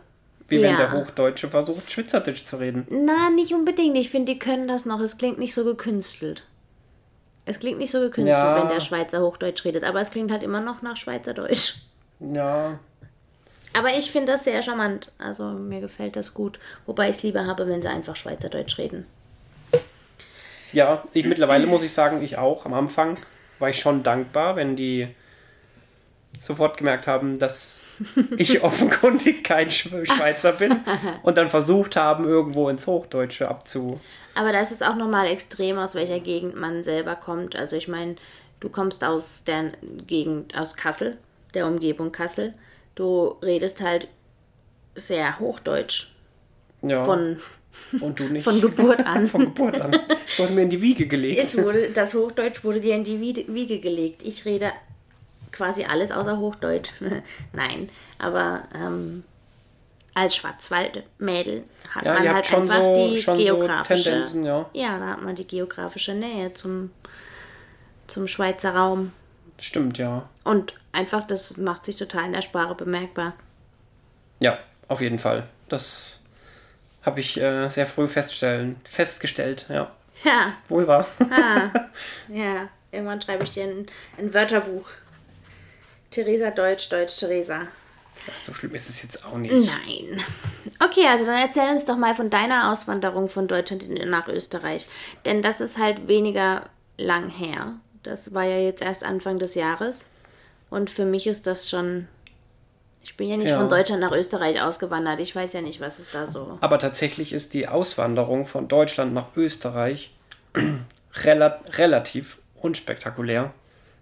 [0.49, 0.77] wie wenn ja.
[0.77, 2.87] der Hochdeutsche versucht, Schweizerdeutsch zu reden.
[2.91, 3.97] Na, nicht unbedingt.
[3.97, 5.01] Ich finde, die können das noch.
[5.01, 6.45] Es klingt nicht so gekünstelt.
[7.49, 8.61] Es klingt nicht so gekünstelt, Ja.
[8.61, 11.77] wenn der Schweizer Hochdeutsch redet, aber es klingt halt immer noch nach Schweizerdeutsch.
[12.21, 12.79] Ja,
[13.75, 15.13] Aber ich finde das sehr charmant.
[15.19, 16.59] Also mir gefällt das gut.
[16.87, 19.07] Wobei ich es lieber habe, wenn sie einfach Schweizerdeutsch reden.
[20.73, 22.65] Ja, ich mittlerweile muss ich sagen, ich auch.
[22.67, 23.17] Am Anfang
[23.59, 25.09] war ich schon dankbar, wenn die
[26.37, 27.93] sofort gemerkt haben, dass
[28.37, 30.77] ich offenkundig kein Sch- Schweizer bin
[31.23, 34.01] und dann versucht haben, irgendwo ins Hochdeutsche abzu.
[34.35, 37.57] Aber das ist auch nochmal extrem, aus welcher Gegend man selber kommt.
[37.57, 38.15] Also ich meine,
[38.61, 39.73] du kommst aus der
[40.07, 41.19] Gegend, aus Kassel,
[41.55, 42.55] der Umgebung Kassel.
[42.95, 44.07] Du redest halt
[44.95, 46.09] sehr Hochdeutsch.
[46.83, 47.39] Ja, Von,
[48.01, 48.45] und du nicht.
[48.45, 49.27] von Geburt an.
[49.27, 49.91] Von Geburt an.
[49.91, 51.43] Das wurde mir in die Wiege gelegt.
[51.43, 54.23] Es wurde, das Hochdeutsch wurde dir in die Wiege gelegt.
[54.23, 54.71] Ich rede
[55.59, 56.91] quasi alles außer Hochdeutsch.
[57.53, 59.25] Nein, aber ähm,
[60.15, 64.05] als Schwarzwaldmädel hat Ja, man halt einfach so- die so geografische.
[64.05, 64.67] Tendenzen, ja.
[64.73, 66.91] ja, da hat man die geografische Nähe zum,
[68.07, 69.13] zum Schweizer Raum.
[69.61, 70.29] Stimmt, ja.
[70.45, 73.35] Und einfach, das macht sich total in der Sprache bemerkbar.
[74.41, 75.45] Ja, auf jeden Fall.
[75.69, 76.21] Das
[77.03, 79.91] habe ich äh, sehr früh feststellen, festgestellt, ja.
[80.25, 81.07] Ja, Wohl wahr.
[82.29, 82.69] ja.
[82.91, 84.89] Irgendwann schreibe ich dir ein, ein Wörterbuch.
[86.11, 87.63] Theresa Deutsch, Deutsch Theresa.
[88.43, 89.53] so schlimm ist es jetzt auch nicht.
[89.55, 90.21] Nein.
[90.81, 94.89] Okay, also dann erzähl uns doch mal von deiner Auswanderung von Deutschland nach Österreich.
[95.25, 96.65] Denn das ist halt weniger
[96.97, 97.75] lang her.
[98.03, 100.07] Das war ja jetzt erst Anfang des Jahres.
[100.71, 102.09] Und für mich ist das schon.
[103.03, 103.59] Ich bin ja nicht Ja.
[103.59, 105.21] von Deutschland nach Österreich ausgewandert.
[105.21, 106.59] Ich weiß ja nicht, was ist da so.
[106.61, 110.13] Aber tatsächlich ist die Auswanderung von Deutschland nach Österreich
[111.25, 113.53] rela relativ unspektakulär,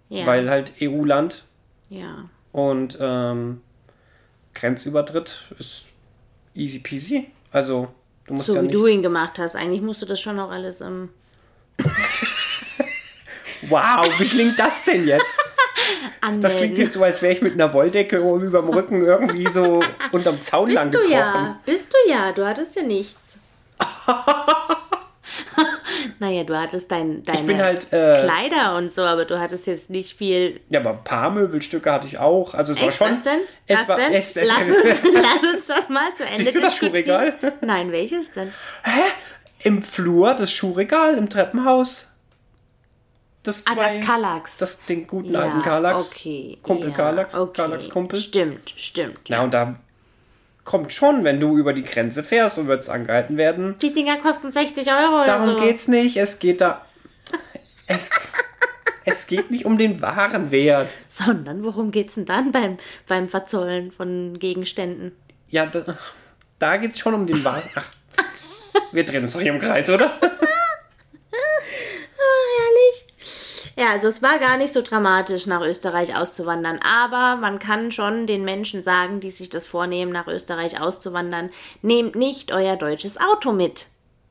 [0.09, 0.25] Ja.
[0.25, 1.43] weil halt EU-Land
[1.89, 2.25] ja.
[2.51, 3.61] und ähm,
[4.53, 5.85] Grenzübertritt ist
[6.55, 7.29] easy peasy.
[7.51, 7.87] Also
[8.25, 8.75] du musst So ja wie nicht.
[8.75, 9.55] du ihn gemacht hast.
[9.55, 11.09] Eigentlich musst du das schon noch alles ähm,
[13.69, 15.25] Wow, wie klingt das denn jetzt?
[16.21, 16.41] anmelden.
[16.41, 19.81] Das klingt jetzt so, als wäre ich mit einer Wolldecke über dem Rücken irgendwie so
[20.11, 21.45] unterm Zaun lang Bist du gekrochen.
[21.45, 21.59] ja.
[21.65, 22.31] Bist du ja.
[22.31, 23.37] Du hattest ja nichts.
[26.19, 30.17] Naja, du hattest dein, deine halt, äh, Kleider und so, aber du hattest jetzt nicht
[30.17, 30.59] viel.
[30.69, 32.53] Ja, aber ein paar Möbelstücke hatte ich auch.
[32.53, 33.11] Also es war Echt, schon.
[33.11, 33.39] was denn?
[33.67, 34.13] Es was war, denn?
[34.13, 36.77] Es, es, lass, uns, lass uns das mal zu Ende Siehst du das.
[36.77, 37.33] Schuhregal?
[37.61, 38.51] Nein, welches denn?
[39.63, 42.07] Im Flur das Schuhregal im Treppenhaus.
[43.43, 44.57] Das Ah, zwei, das Kallax.
[44.57, 46.11] Das den guten ja, alten Kallax.
[46.11, 46.57] Okay.
[46.61, 47.35] Kumpel ja, Kallax.
[47.35, 47.61] Okay.
[47.61, 48.19] Kallax Kumpel.
[48.19, 49.19] Stimmt, stimmt.
[49.29, 49.75] Na, und da
[50.67, 53.75] kommt schon, wenn du über die Grenze fährst und würdest angehalten werden.
[53.81, 55.59] Die Dinger kosten 60 Euro oder Darum so.
[55.61, 56.17] geht's nicht.
[56.17, 56.85] Es geht da.
[57.87, 58.09] Es,
[59.05, 60.89] es geht nicht um den wahren Wert.
[61.07, 62.75] Sondern worum geht's denn dann beim,
[63.07, 65.13] beim Verzollen von Gegenständen?
[65.47, 65.97] Ja, da,
[66.59, 67.63] da geht's schon um den wahren.
[67.75, 67.89] Ach,
[68.91, 70.19] wir drehen uns doch hier im Kreis, oder?
[73.77, 76.79] Ja, also es war gar nicht so dramatisch, nach Österreich auszuwandern.
[76.79, 81.51] Aber man kann schon den Menschen sagen, die sich das vornehmen, nach Österreich auszuwandern,
[81.83, 83.85] nehmt nicht euer deutsches Auto mit.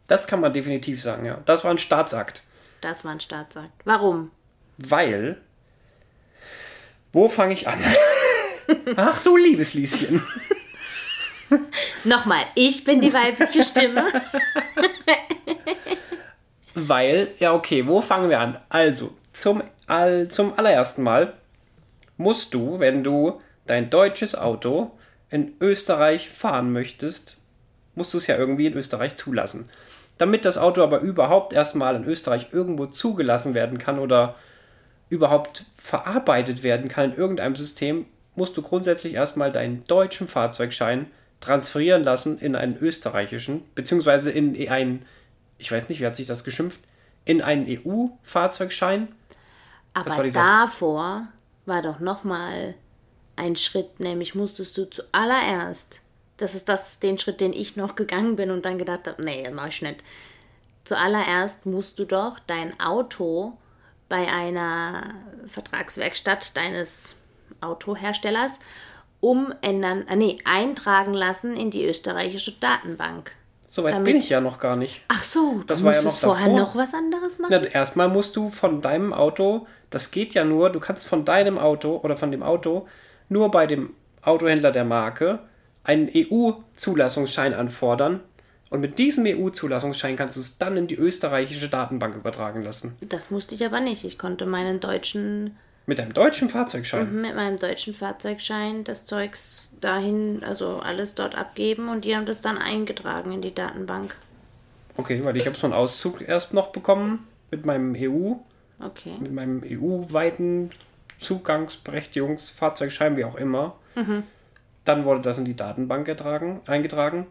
[0.09, 1.39] Das kann man definitiv sagen, ja.
[1.47, 2.43] Das war ein Staatsakt.
[2.81, 3.71] Das war ein Staatsakt.
[3.85, 4.33] Warum?
[4.79, 5.41] Weil.
[7.13, 7.79] Wo fange ich an?
[8.97, 10.27] Ach du liebes Lieschen.
[12.03, 14.09] Nochmal, ich bin die weibliche Stimme.
[16.75, 18.59] Weil, ja, okay, wo fangen wir an?
[18.69, 21.35] Also, zum, all, zum allerersten Mal
[22.17, 24.93] musst du, wenn du dein deutsches Auto
[25.31, 27.39] in Österreich fahren möchtest,
[27.95, 29.69] musst du es ja irgendwie in Österreich zulassen.
[30.19, 34.37] Damit das Auto aber überhaupt erstmal in Österreich irgendwo zugelassen werden kann oder
[35.11, 41.07] überhaupt verarbeitet werden kann in irgendeinem System, musst du grundsätzlich erstmal deinen deutschen Fahrzeugschein
[41.41, 45.05] transferieren lassen in einen österreichischen, beziehungsweise in einen,
[45.59, 46.81] ich weiß nicht, wie hat sich das geschimpft,
[47.27, 49.09] in einen EU-Fahrzeugschein.
[49.93, 50.47] war Aber Sache.
[50.47, 51.29] davor
[51.67, 52.75] war doch nochmal
[53.35, 56.01] ein Schritt, nämlich musstest du zuallererst,
[56.39, 59.51] das ist das, den Schritt, den ich noch gegangen bin und dann gedacht habe, nee,
[59.51, 60.03] mach ich nicht.
[60.85, 63.59] Zuallererst musst du doch dein Auto
[64.09, 65.15] bei einer
[65.47, 67.17] Vertragswerkstatt deines
[67.61, 68.53] Autoherstellers
[69.21, 73.33] umändern, äh, nee, eintragen lassen in die österreichische Datenbank.
[73.69, 75.03] Soweit Damit- bin ich ja noch gar nicht.
[75.09, 76.61] Ach so, Das du war ja noch vorher davor.
[76.61, 77.51] noch was anderes machen?
[77.61, 81.59] Na, erstmal musst du von deinem Auto, das geht ja nur, du kannst von deinem
[81.59, 82.87] Auto oder von dem Auto
[83.29, 83.91] nur bei dem
[84.23, 85.41] Autohändler der Marke
[85.85, 88.21] einen EU-Zulassungsschein anfordern.
[88.71, 92.97] Und mit diesem EU-Zulassungsschein kannst du es dann in die österreichische Datenbank übertragen lassen.
[93.01, 94.05] Das musste ich aber nicht.
[94.05, 97.21] Ich konnte meinen deutschen, Mit deinem deutschen Fahrzeugschein.
[97.21, 102.41] mit meinem deutschen Fahrzeugschein das Zeugs dahin, also alles dort abgeben und die haben das
[102.41, 104.15] dann eingetragen in die Datenbank.
[104.97, 108.35] Okay, weil ich habe so einen Auszug erst noch bekommen mit meinem EU,
[108.81, 109.13] Okay.
[109.21, 110.71] mit meinem EU-weiten
[111.19, 113.77] Zugangsberechtigungsfahrzeugschein, wie auch immer.
[114.85, 117.27] Dann wurde das in die Datenbank getragen, eingetragen.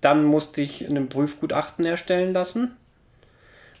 [0.00, 2.76] Dann musste ich einen Prüfgutachten erstellen lassen.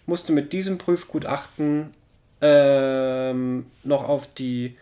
[0.06, 1.92] Musste mit diesem Prüfgutachten
[2.40, 4.76] ähm, noch auf die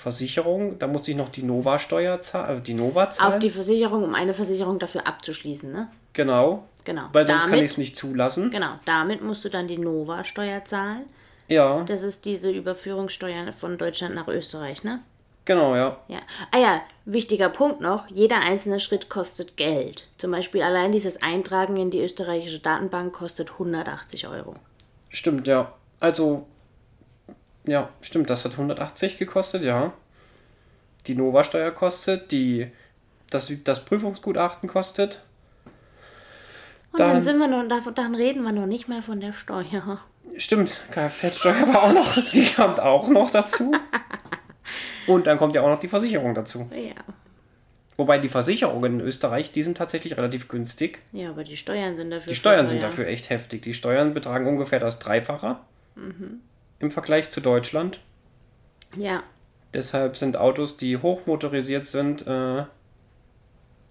[0.00, 3.34] Versicherung, da musste ich noch die Nova-Steuer zahlen, äh, die Nova zahlen.
[3.34, 5.88] Auf die Versicherung, um eine Versicherung dafür abzuschließen, ne?
[6.12, 6.64] genau.
[6.84, 7.02] Genau.
[7.12, 8.50] Weil sonst kann damit, ich es nicht zulassen.
[8.50, 11.04] Genau, damit musst du dann die Nova-Steuer zahlen.
[11.46, 15.00] Ja, Das ist diese Überführungssteuer von Deutschland nach Österreich, ne?
[15.44, 15.98] genau, ja.
[16.08, 16.20] Ja.
[16.52, 20.08] Ah ja, wichtiger Punkt noch, jeder einzelne Schritt kostet Geld.
[20.16, 24.54] Zum Beispiel allein dieses Eintragen in die österreichische Datenbank kostet 180 Euro.
[25.10, 25.74] Stimmt, ja.
[25.98, 26.46] Also,
[27.70, 29.92] ja, stimmt, das hat 180 gekostet, ja.
[31.06, 32.70] Die Nova-Steuer kostet, die,
[33.30, 35.22] das, das Prüfungsgutachten kostet.
[36.92, 39.32] Und dann, Dann- sind wir noch, davon- dann reden wir noch nicht mehr von der
[39.32, 40.00] Steuer.
[40.36, 43.72] Stimmt, Kfz-Steuer war auch noch, die kommt auch noch dazu.
[45.06, 46.68] Und dann kommt ja auch noch die Versicherung dazu.
[46.74, 46.94] Ja.
[47.96, 51.00] Wobei die Versicherungen in Österreich, die sind tatsächlich relativ günstig.
[51.12, 52.30] Ja, aber die Steuern sind dafür.
[52.32, 52.68] Die Steuern teuer.
[52.68, 53.62] sind dafür echt heftig.
[53.62, 55.56] Die Steuern betragen ungefähr das Dreifache
[56.80, 58.00] im Vergleich zu Deutschland.
[58.96, 59.22] Ja.
[59.72, 62.64] Deshalb sind Autos, die hochmotorisiert sind, äh,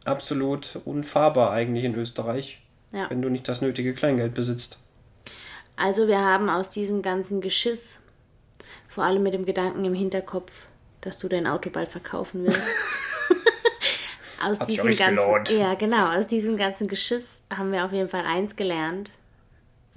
[0.06, 3.10] absolut unfahrbar eigentlich in Österreich, Ja.
[3.10, 4.80] wenn du nicht das nötige Kleingeld besitzt.
[5.76, 8.00] Also wir haben aus diesem ganzen Geschiss,
[8.90, 10.52] vor allem mit dem Gedanken im Hinterkopf,
[11.02, 12.60] dass du dein Auto bald verkaufen willst.
[14.44, 15.50] aus Hat diesem ganzen, gelohnt.
[15.50, 19.10] ja genau, aus diesem ganzen Geschiss haben wir auf jeden Fall eins gelernt: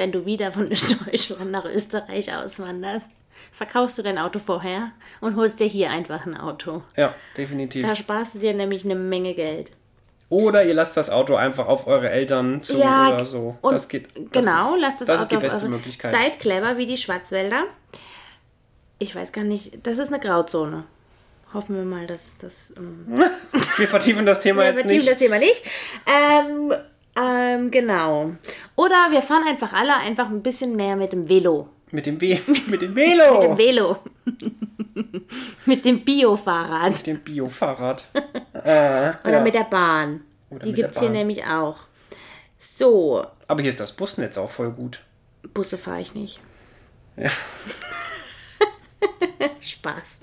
[0.03, 3.09] Wenn du wieder von Deutschland nach Österreich auswanderst,
[3.53, 6.83] verkaufst du dein Auto vorher und holst dir hier einfach ein Auto.
[6.97, 7.87] Ja, definitiv.
[7.87, 9.71] Da sparst du dir nämlich eine Menge Geld.
[10.29, 13.57] Oder ihr lasst das Auto einfach auf eure Eltern zu Ja, oder so.
[13.63, 14.09] das geht.
[14.33, 15.69] Das genau, ist, lasst das, das Auto ist die auf beste eure...
[15.69, 16.11] Möglichkeit.
[16.11, 17.67] Seid clever wie die Schwarzwälder.
[18.99, 20.83] Ich weiß gar nicht, das ist eine Grauzone.
[21.55, 22.75] Hoffen wir mal, dass das...
[22.77, 23.07] Ähm,
[23.77, 25.11] Wir vertiefen das Thema wir jetzt vertiefen nicht.
[25.13, 25.63] das Thema nicht.
[26.07, 26.75] Ähm,
[27.17, 28.33] ähm, genau.
[28.77, 31.69] Oder wir fahren einfach alle einfach ein bisschen mehr mit dem Velo.
[31.91, 33.41] Mit dem, We mit dem Velo.
[33.41, 33.99] Mit dem Velo.
[35.67, 36.93] mit dem Bio-Fahrrad.
[36.93, 38.07] Mit dem Bio-Fahrrad.
[38.55, 39.41] Oder Ja.
[39.41, 40.23] mit der Bahn.
[40.51, 41.77] Oder Die gibt es hier nämlich auch.
[42.59, 45.01] So, Aber hier ist das Busnetz auch voll gut.
[45.53, 46.41] Busse fahre ich nicht.
[47.17, 47.31] Ja.
[49.61, 50.21] Spaß.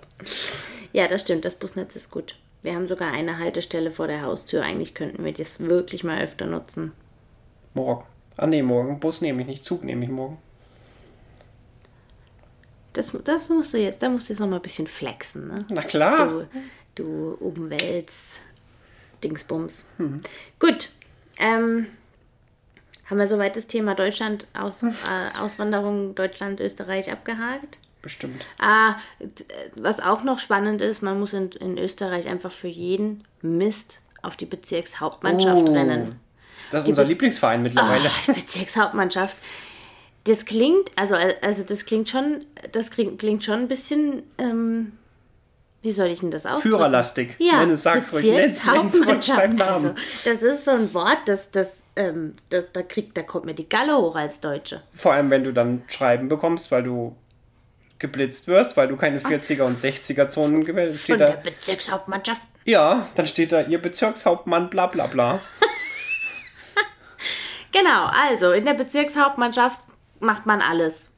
[0.93, 2.36] Ja, das stimmt, das Busnetz ist gut.
[2.62, 4.63] Wir haben sogar eine Haltestelle vor der Haustür.
[4.63, 6.91] Eigentlich könnten wir das wirklich mal öfter nutzen.
[7.74, 8.04] Morgen.
[8.38, 9.00] Ah nee, morgen.
[9.00, 10.38] Bus nehme ich nicht, Zug nehme ich morgen.
[12.93, 15.65] Das, das musst du jetzt, da musst du jetzt noch mal ein bisschen flexen, ne?
[15.69, 16.28] Na klar.
[16.28, 16.48] Du,
[16.95, 18.39] du Umwelts
[19.24, 19.86] Dingsbums.
[19.98, 20.22] Mhm.
[20.60, 20.89] Gut.
[21.38, 21.88] Ähm,
[23.10, 24.89] haben wir soweit das Thema Deutschland, Aus, äh,
[25.39, 27.78] Auswanderung Deutschland, Österreich abgehakt?
[28.02, 28.46] Bestimmt.
[28.60, 29.44] Ah, d-
[29.76, 34.36] was auch noch spannend ist, man muss in, in Österreich einfach für jeden Mist auf
[34.36, 35.74] die Bezirkshauptmannschaft Oh.
[35.74, 36.20] rennen.
[36.72, 38.08] Das ist unser Be- Lieblingsverein mittlerweile.
[38.10, 39.36] Ah, die Bezirkshauptmannschaft.
[40.26, 44.92] Das klingt, also, also das klingt schon, das klingt, klingt schon ein bisschen, ähm,
[45.82, 46.70] wie soll ich denn das ausdrücken?
[46.70, 47.36] Führerlastig.
[47.40, 49.62] Ja, Wenn du sagst, Bezirkshauptmannschaft.
[49.62, 53.54] Also, das ist so ein Wort, das, das, ähm, das, da kriegt, da kommt mir
[53.54, 54.82] die Galle hoch als Deutsche.
[54.94, 57.16] Vor allem, wenn du dann Schreiben bekommst, weil du
[58.00, 61.32] geblitzt wirst, weil du keine 40er und 60er Zonen gewählt Von steht der.
[61.32, 62.42] Bezirkshauptmannschaft.
[62.66, 65.40] Ja, dann steht da ihr Bezirkshauptmann, bla bla bla.
[67.72, 69.80] Genau, also in der Bezirkshauptmannschaft
[70.20, 71.10] macht man alles.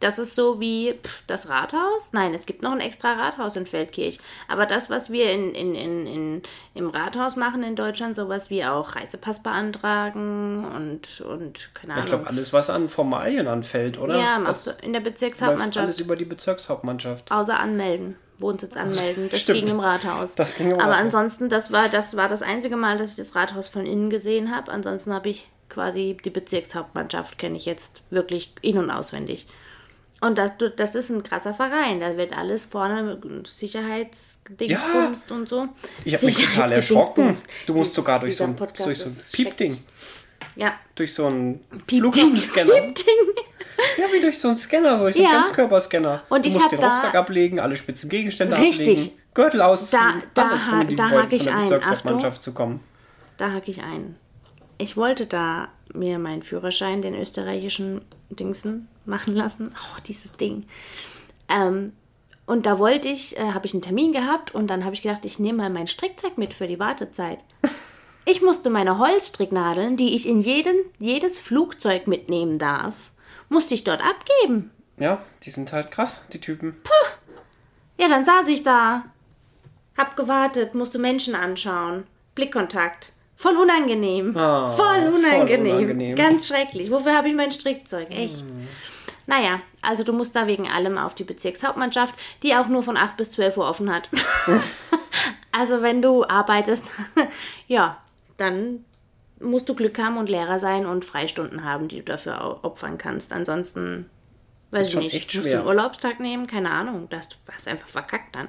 [0.00, 2.08] Das ist so wie pff, das Rathaus.
[2.12, 4.18] Nein, es gibt noch ein extra Rathaus in Feldkirch.
[4.48, 6.42] Aber das, was wir in, in, in, in,
[6.74, 12.04] im Rathaus machen in Deutschland, sowas wie auch Reisepass beantragen und, und keine Ahnung.
[12.04, 14.16] Ich glaube, alles, was an Formalien anfällt, oder?
[14.18, 15.84] ja, machst das du in der Bezirkshauptmannschaft.
[15.84, 17.30] alles über die Bezirkshauptmannschaft.
[17.30, 18.16] Außer anmelden.
[18.38, 19.28] Wohnsitz anmelden.
[19.30, 19.58] Das Stimmt.
[19.60, 20.34] ging im Rathaus.
[20.34, 21.00] Das ging im Aber Rathaus.
[21.04, 24.54] ansonsten, das war, das war das einzige Mal, dass ich das Rathaus von innen gesehen
[24.56, 24.72] habe.
[24.72, 29.46] Ansonsten habe ich quasi die Bezirkshauptmannschaft, kenne ich jetzt wirklich in- und auswendig.
[30.22, 32.00] Und das, das ist ein krasser Verein.
[32.00, 35.68] Da wird alles vorne Sicherheitsdingsbumst und so.
[36.04, 37.36] Ich habe mich total erschrocken.
[37.66, 39.78] Du musst sogar durch so ein, durch so ein Piepding.
[40.56, 41.60] Ja, durch so einen.
[41.86, 42.36] Piepding.
[43.96, 45.38] Ja, wie durch so einen Scanner, durch so einen Ja.
[45.40, 46.22] Ganzkörperscanner.
[46.28, 48.98] Und du ich musst den Rucksack ablegen, alle spitzen Gegenstände Richtig.
[48.98, 51.62] ablegen, Gürtel ausziehen, Da- da ha- um da hake ich ein.
[51.62, 52.80] Bezirkshauptmannschaft zu kommen.
[53.38, 54.16] Da hake ich ein.
[54.76, 59.70] Ich wollte da mir meinen Führerschein, den österreichischen Dingsen, machen lassen.
[59.74, 60.66] Oh, dieses Ding.
[61.48, 61.92] Ähm,
[62.46, 65.24] und da wollte ich, äh, habe ich einen Termin gehabt und dann habe ich gedacht,
[65.24, 67.38] ich nehme mal mein Strickzeug mit für die Wartezeit.
[68.24, 72.94] Ich musste meine Holzstricknadeln, die ich in jeden, jedes Flugzeug mitnehmen darf,
[73.48, 74.70] musste ich dort abgeben.
[74.98, 76.76] Ja, die sind halt krass, die Typen.
[77.98, 79.04] Ja, dann saß ich da,
[79.96, 83.12] hab gewartet, musste Menschen anschauen, Blickkontakt.
[83.36, 84.36] Voll unangenehm.
[84.36, 85.76] Ah, voll, voll unangenehm.
[85.76, 86.16] unangenehm.
[86.16, 86.90] Ganz schrecklich.
[86.90, 88.10] Wofür habe ich mein Strickzeug?
[88.10, 88.44] Echt.
[89.26, 93.16] Naja, also du musst da wegen allem auf die Bezirkshauptmannschaft, die auch nur von 8
[93.16, 94.08] bis 12 Uhr offen hat.
[95.52, 96.90] also wenn du arbeitest,
[97.66, 97.98] ja,
[98.36, 98.84] dann
[99.40, 103.32] musst du Glück haben und Lehrer sein und Freistunden haben, die du dafür opfern kannst.
[103.32, 104.10] Ansonsten,
[104.70, 108.48] weiß ich nicht, musst du einen Urlaubstag nehmen, keine Ahnung, das hast einfach verkackt dann.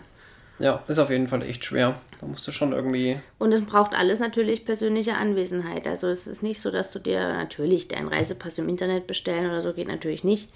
[0.62, 2.00] Ja, ist auf jeden Fall echt schwer.
[2.20, 3.20] Da musst du schon irgendwie.
[3.40, 5.88] Und es braucht alles natürlich persönliche Anwesenheit.
[5.88, 9.62] Also es ist nicht so, dass du dir natürlich deinen Reisepass im Internet bestellen oder
[9.62, 10.50] so geht natürlich nicht.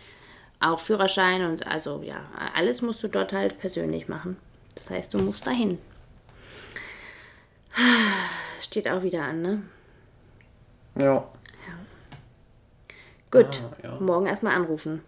[0.60, 2.18] Auch Führerschein und also ja,
[2.56, 4.38] alles musst du dort halt persönlich machen.
[4.76, 5.78] Das heißt, du musst dahin.
[8.62, 9.63] Steht auch wieder an, ne?
[10.98, 11.28] Ja.
[13.32, 14.00] Gut, Ah, ja.
[14.00, 15.02] morgen erstmal anrufen.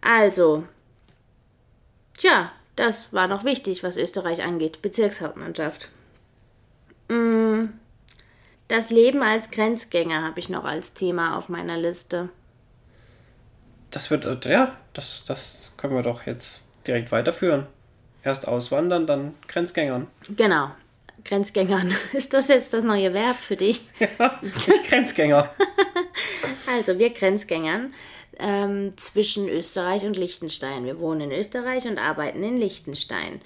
[0.00, 0.64] Also,
[2.16, 4.82] tja, das war noch wichtig, was Österreich angeht.
[4.82, 5.88] Bezirkshauptmannschaft.
[7.08, 7.66] Mm,
[8.66, 12.30] Das Leben als Grenzgänger habe ich noch als Thema auf meiner Liste.
[13.92, 17.66] Das wird, äh, ja, das, das können wir doch jetzt direkt weiterführen.
[18.24, 20.08] Erst auswandern, dann Grenzgängern.
[20.36, 20.70] Genau,
[21.24, 21.94] Grenzgängern.
[22.12, 23.88] Ist das jetzt das neue Verb für dich?
[24.42, 25.50] Ich Grenzgänger.
[26.66, 27.92] Also, wir Grenzgängern
[28.38, 30.84] ähm, zwischen Österreich und Liechtenstein.
[30.84, 33.40] Wir wohnen in Österreich und arbeiten in Liechtenstein.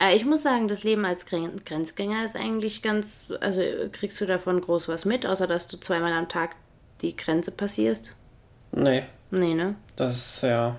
[0.00, 3.24] Äh, ich muss sagen, das Leben als Gren Grenzgänger ist eigentlich ganz.
[3.40, 6.56] Also, kriegst du davon groß was mit, außer dass du zweimal am Tag
[7.02, 8.14] die Grenze passierst?
[8.72, 9.74] Nee, Nee, ne?
[9.96, 10.78] das ist ja.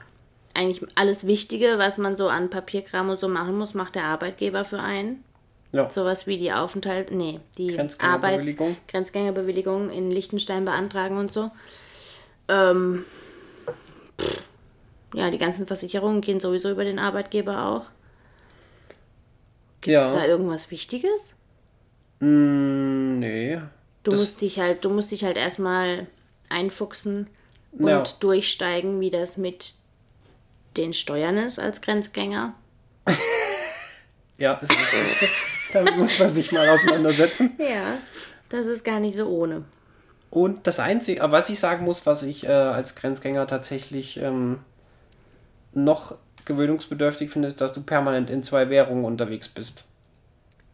[0.53, 4.65] Eigentlich alles Wichtige, was man so an Papierkram und so machen muss, macht der Arbeitgeber
[4.65, 5.23] für einen.
[5.71, 8.67] Ja, Sowas wie die Aufenthalt, nee, die Grenzgängerbewilligung.
[8.69, 11.51] Arbeits Grenzgängerbewilligung in Liechtenstein beantragen und so.
[12.47, 13.05] Ähm,
[15.13, 17.85] ja, die ganzen Versicherungen gehen sowieso über den Arbeitgeber auch.
[19.81, 20.13] Gibt es Ja.
[20.13, 21.33] da irgendwas Wichtiges?
[22.19, 23.59] Mm, nee.
[24.03, 26.07] Du Das- musst dich halt, du musst dich halt erstmal
[26.49, 27.27] einfuchsen
[27.71, 28.03] und Ja.
[28.19, 29.75] durchsteigen, wie das mit
[30.77, 32.53] den Steuern ist als Grenzgänger.
[34.37, 34.71] Ja, ist.
[35.73, 37.51] Damit muss man sich mal auseinandersetzen.
[37.59, 37.97] Ja,
[38.47, 39.65] das ist gar nicht so ohne.
[40.29, 44.59] Und das Einzige, was ich sagen muss, was ich äh, als Grenzgänger tatsächlich ähm,
[45.73, 49.85] noch gewöhnungsbedürftig finde, ist, dass du permanent in zwei Währungen unterwegs bist.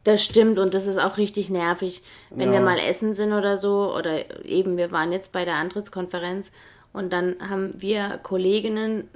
[0.04, 2.60] Das stimmt und das ist auch richtig nervig, wenn Ja.
[2.60, 3.94] wir mal essen sind oder so.
[3.96, 6.52] Oder eben, wir waren jetzt bei der Antrittskonferenz
[6.94, 9.10] und dann haben wir Kolleginnen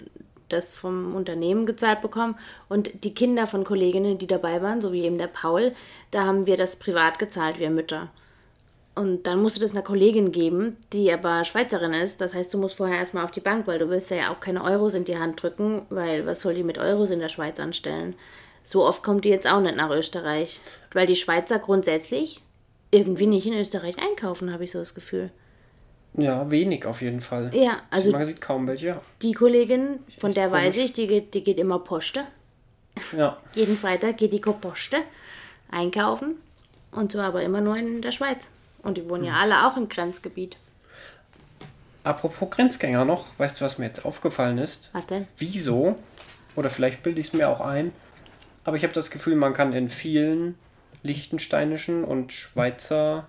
[0.50, 2.36] das vom Unternehmen gezahlt bekommen
[2.70, 5.74] und die Kinder von Kolleginnen, die dabei waren, so wie eben der Paul,
[6.10, 8.10] da haben wir das privat gezahlt, wir Mütter.
[9.00, 12.20] Und dann musst du das einer Kollegin geben, die aber Schweizerin ist.
[12.20, 14.62] Das heißt, du musst vorher erstmal auf die Bank, weil du willst ja auch keine
[14.62, 18.14] Euros in die Hand drücken, weil was soll die mit Euros in der Schweiz anstellen?
[18.66, 20.60] So oft kommt die jetzt auch nicht nach Österreich.
[20.92, 22.42] Weil die Schweizer grundsätzlich
[22.92, 25.32] irgendwie nicht in Österreich einkaufen, habe ich so das Gefühl.
[26.16, 27.52] Ja, wenig auf jeden Fall.
[27.54, 29.00] Ja, also Man sieht kaum welche.
[29.22, 30.90] die Kollegin, von der weiß komisch.
[30.90, 32.26] ich, die geht, die geht immer Poste.
[33.16, 33.38] Ja.
[33.56, 34.98] Jeden Freitag geht die Poste
[35.72, 36.36] einkaufen.
[36.92, 38.50] Und zwar aber immer nur in der Schweiz.
[38.84, 40.58] Und die wohnen ja alle auch im Grenzgebiet.
[42.04, 44.90] Apropos Grenzgänger noch, weißt du, was mir jetzt aufgefallen ist?
[44.94, 45.28] Was denn?
[45.38, 45.96] Wieso?
[46.56, 47.92] Oder vielleicht bilde ich es mir auch ein.
[48.64, 50.58] Aber ich habe das Gefühl, man kann in vielen
[51.04, 53.28] liechtensteinischen und Schweizer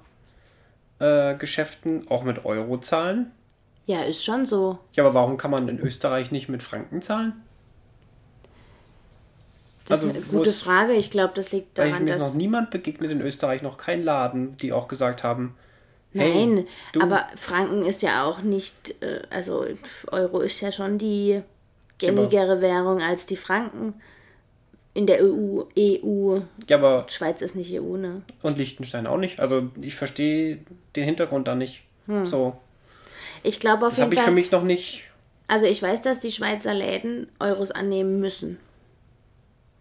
[0.98, 3.32] äh, Geschäften auch mit Euro zahlen.
[3.86, 4.78] Ja, ist schon so.
[4.92, 7.42] Ja, aber warum kann man in Österreich nicht mit Franken zahlen?
[9.90, 10.92] Das Also, ist eine gute Frage.
[10.94, 12.36] Ich glaube, das liegt daran, mir ist noch dass.
[12.36, 15.54] niemand begegnet in Österreich, noch kein Laden, die auch gesagt haben,
[16.12, 18.94] hey, Nein, du, aber Franken ist ja auch nicht.
[19.02, 19.66] äh, Also
[20.10, 21.42] Euro ist ja schon die
[21.98, 23.94] gängigere Währung als die Franken.
[24.92, 26.40] in der EU, EU.
[26.68, 28.22] Ja, aber Schweiz ist nicht EU, ne?
[28.42, 29.38] und Liechtenstein auch nicht.
[29.38, 30.58] Also ich verstehe
[30.96, 31.82] den Hintergrund da nicht.
[32.24, 32.56] So,
[33.44, 34.34] Ich glaube auf das jeden habe ich für Fall.
[34.34, 35.04] mich noch nicht.
[35.46, 38.58] Also ich weiß, dass die Schweizer Läden Euros annehmen müssen.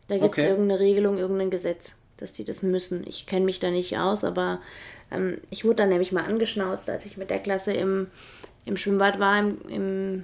[0.10, 0.50] Da gibt es Okay.
[0.50, 3.06] irgendeine Regelung, irgendein Gesetz, dass die das müssen.
[3.08, 4.60] Ich kenne mich da nicht aus, aber
[5.12, 8.08] ähm, ich wurde dann nämlich mal angeschnauzt, als ich mit der Klasse im,
[8.66, 10.24] im Schwimmbad war, im, im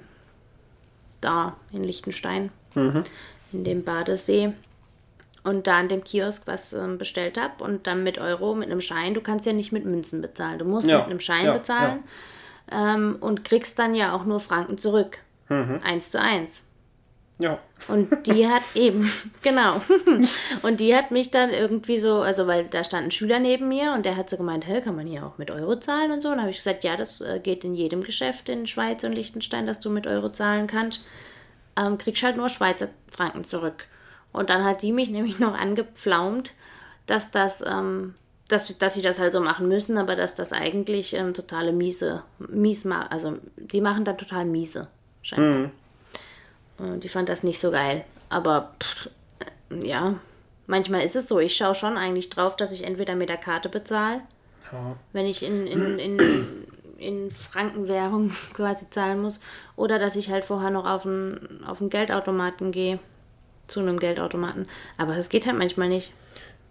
[1.20, 2.50] da in Liechtenstein,
[3.52, 4.52] in dem Badesee.
[5.44, 8.80] Und da an dem Kiosk was ähm, bestellt habe und dann mit Euro, mit einem
[8.80, 9.14] Schein.
[9.14, 10.58] Du kannst ja nicht mit Münzen bezahlen.
[10.58, 12.00] Du musst Ja, mit einem Schein ja, bezahlen
[12.72, 15.18] ähm, und kriegst dann ja auch nur Franken zurück.
[15.84, 16.65] Eins zu eins.
[17.38, 17.58] Ja,
[17.88, 19.10] Und die hat eben,
[19.42, 19.80] genau.
[20.62, 23.92] Und die hat mich dann irgendwie so, also weil da stand ein Schüler neben mir
[23.92, 26.30] und der hat so gemeint, hey, kann man hier auch mit Euro zahlen und so.
[26.30, 29.66] Und habe ich gesagt, ja, das äh, geht in jedem Geschäft in Schweiz und Liechtenstein,
[29.66, 31.04] dass du mit Euro zahlen kannst.
[31.78, 33.86] Ähm, kriegst halt nur Schweizer Franken zurück.
[34.32, 36.52] Und dann hat die mich nämlich noch angepflaumt,
[37.04, 38.14] dass das, ähm,
[38.48, 42.22] dass, dass sie das halt so machen müssen, aber dass das eigentlich ähm, totale miese,
[42.38, 44.88] mies also die machen dann total miese,
[45.20, 45.64] scheinbar.
[45.64, 45.70] Und
[46.78, 48.04] die fand das nicht so geil.
[48.28, 49.08] Aber pff,
[49.70, 50.14] äh, ja,
[50.66, 51.38] manchmal ist es so.
[51.38, 54.20] Ich schaue schon eigentlich drauf, dass ich entweder mit der Karte bezahle,
[54.72, 54.96] ja.
[55.12, 56.66] wenn ich in, in, in,
[56.98, 59.40] in Frankenwährung quasi zahlen muss,
[59.76, 62.98] oder dass ich halt vorher noch auf einen, auf einen Geldautomaten gehe.
[63.68, 64.68] Zu einem Geldautomaten.
[64.96, 66.12] Aber das geht halt manchmal nicht.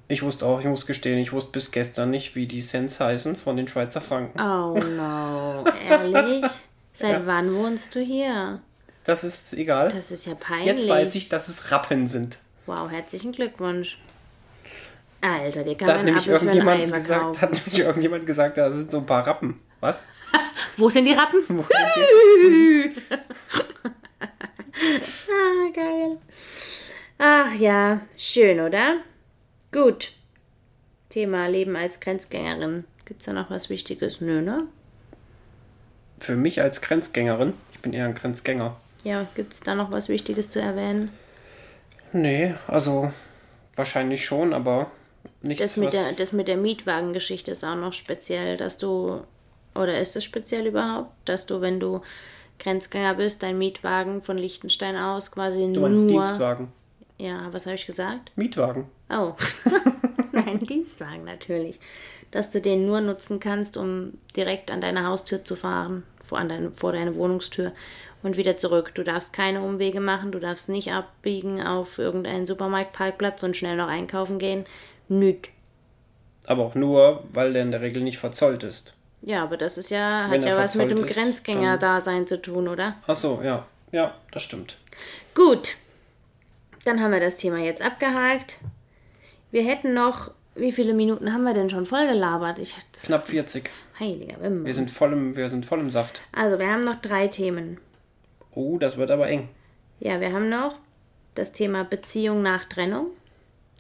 [0.08, 3.36] Ich wusste auch, ich muss gestehen, ich wusste bis gestern nicht, wie die Cents heißen
[3.36, 4.40] von den Schweizer Franken.
[4.40, 6.46] Oh no, ehrlich?
[6.94, 7.26] Seit Ja.
[7.26, 8.62] wann wohnst du hier?
[9.06, 9.90] Das ist egal.
[9.90, 10.68] Das ist ja peinlich.
[10.68, 12.40] Jetzt weiß ich, dass es Rappen sind.
[12.66, 14.00] Wow, herzlichen Glückwunsch.
[15.22, 18.98] Alter, dir kann Da man nämlich irgendjemand gesagt, hat nämlich irgendjemand gesagt, da sind so
[18.98, 19.60] ein paar Rappen.
[19.80, 20.06] Was?
[20.78, 21.44] Wo sind die Rappen?
[21.48, 22.96] Wo sind die?
[24.78, 26.18] Ah, geil.
[27.18, 28.98] Ach ja, schön, oder?
[29.72, 30.12] Gut.
[31.10, 32.84] Thema Leben als Grenzgängerin.
[33.06, 34.20] Gibt's da noch was Wichtiges?
[34.20, 34.68] Nö, ne?
[36.20, 38.76] Für mich als Grenzgängerin, ich bin eher ein Grenzgänger.
[39.06, 41.12] Ja, gibt's da noch was Wichtiges zu erwähnen?
[42.12, 43.14] Nee, also
[43.76, 44.90] wahrscheinlich schon, aber
[45.44, 49.22] nichts, Das mit, der, das mit der Mietwagengeschichte ist auch noch speziell, dass du,
[49.76, 52.02] oder ist es speziell überhaupt, dass du, wenn du
[52.58, 55.90] Grenzgänger bist, dein Mietwagen von Liechtenstein aus quasi du nur...
[55.90, 56.70] meinst Dienstwagen.
[57.20, 58.32] Ja, was habe ich gesagt?
[58.36, 58.88] Mietwagen.
[59.12, 59.34] Oh,
[60.32, 61.80] nein, Dienstwagen natürlich.
[62.32, 66.50] Dass du den nur nutzen kannst, um direkt an deine Haustür zu fahren, vor, an
[66.50, 67.72] deine, vor deine Wohnungstür
[68.24, 68.92] und wieder zurück.
[68.94, 73.88] Du darfst keine Umwege machen, du darfst nicht abbiegen auf irgendeinen Supermarktparkplatz und schnell noch
[73.88, 74.66] einkaufen gehen.
[75.08, 75.50] Nüt.
[76.48, 78.94] Aber auch nur, weil der in der Regel nicht verzollt ist.
[79.22, 82.96] Ja, aber das ist ja, Wenn hat ja was mit dem Grenzgänger-Dasein zu tun, oder?
[83.08, 83.66] Ach so, ja.
[83.92, 84.78] Ja, das stimmt.
[85.34, 85.76] Gut,
[86.84, 88.60] dann haben wir das Thema jetzt abgehakt.
[89.52, 92.60] Wir hätten noch, wie viele Minuten haben wir denn schon voll gelabert?
[92.60, 92.76] Ich
[93.06, 93.70] Knapp 40.
[94.00, 94.66] heiliger Wimmer.
[94.66, 96.22] Wir sind voll im, wir sind voll im Saft.
[96.32, 97.78] Also, wir haben noch drei Themen.
[98.54, 99.50] Oh, das wird aber eng.
[100.00, 100.76] Ja, wir haben noch
[101.36, 103.08] das Thema Beziehung nach Trennung.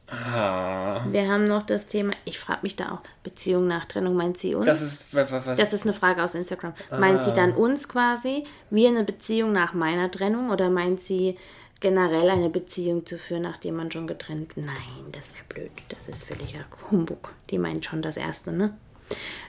[0.08, 4.38] Ah, Wir haben noch das Thema, ich frage mich da auch, Beziehung nach Trennung, meint
[4.38, 4.68] sie uns?
[4.68, 6.74] das ist was, Das ist eine Frage aus Instagram.
[6.92, 11.38] Meint sie dann uns quasi, wir eine Beziehung nach meiner Trennung oder meint sie
[11.80, 14.54] generell eine Beziehung zu führen, nachdem man schon getrennt?
[14.56, 14.76] Nein,
[15.12, 15.72] das wäre blöd.
[15.90, 17.34] Das ist völliger Humbug.
[17.50, 18.76] Die meint schon das erste, ne?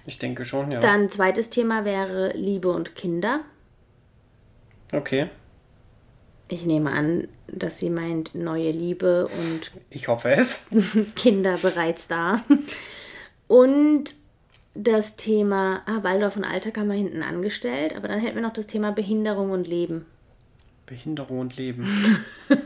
[0.05, 0.81] ich denke schon, ja.
[0.81, 3.41] Dann zweites Thema wäre Liebe und Kinder.
[4.93, 5.29] Okay,
[6.49, 10.67] Ich nehme an, dass sie meint neue Liebe und ich hoffe es.
[11.17, 12.41] Kinder bereits da.
[13.49, 14.15] Und
[14.75, 18.53] das Thema, ah, Waldorf und Alltag haben wir hinten angestellt, aber dann hätten wir noch
[18.53, 20.07] das Thema Behinderung und Leben.
[20.87, 21.87] Behinderung und Leben.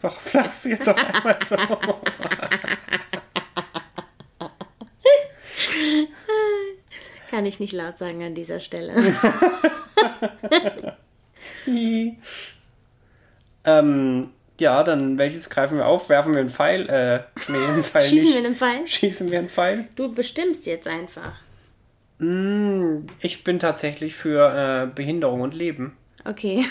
[0.00, 1.56] Warum lachst du jetzt auf einmal so?
[7.30, 8.94] Kann ich nicht laut sagen an dieser Stelle.
[13.64, 14.30] ähm,
[14.60, 16.08] ja, dann welches greifen wir auf?
[16.08, 16.88] Werfen wir einen Pfeil?
[16.88, 18.34] Äh, nee, einen Pfeil Schießen nicht.
[18.34, 18.86] wir einen Pfeil?
[18.86, 19.88] Schießen wir einen Pfeil?
[19.96, 21.32] Du bestimmst jetzt einfach.
[22.18, 25.96] Mm, ich bin tatsächlich für äh, Behinderung und Leben.
[26.24, 26.64] Okay,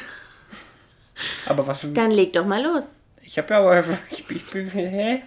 [1.45, 1.87] Aber was.
[1.93, 2.93] dann leg doch mal los.
[3.21, 3.83] Ich habe ja aber.
[4.11, 4.69] Ich, ich bin.
[4.69, 5.21] Hä?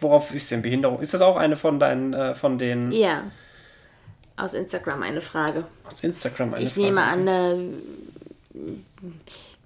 [0.00, 1.00] Worauf ist denn Behinderung?
[1.00, 3.24] Ist das auch eine von deinen, äh, von den Ja.
[4.36, 5.64] Aus Instagram eine Frage.
[5.84, 6.54] aus Instagram?
[6.54, 6.86] Eine Ich Frage?
[6.86, 7.56] nehme an, äh,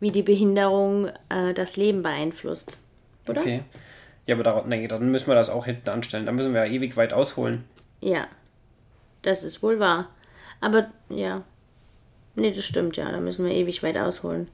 [0.01, 2.79] wie die Behinderung äh, das Leben beeinflusst.
[3.29, 3.43] Oder?
[3.43, 3.63] Okay.
[4.27, 6.25] Ja, aber darauf, nee, dann müssen wir das auch hinten anstellen.
[6.25, 7.65] Da müssen wir ja ewig weit ausholen.
[8.03, 8.27] Ja,
[9.23, 10.11] das ist wohl wahr.
[10.61, 11.43] Aber ja,
[12.35, 13.11] Nee, das stimmt ja.
[13.11, 14.49] Da müssen wir ewig weit ausholen.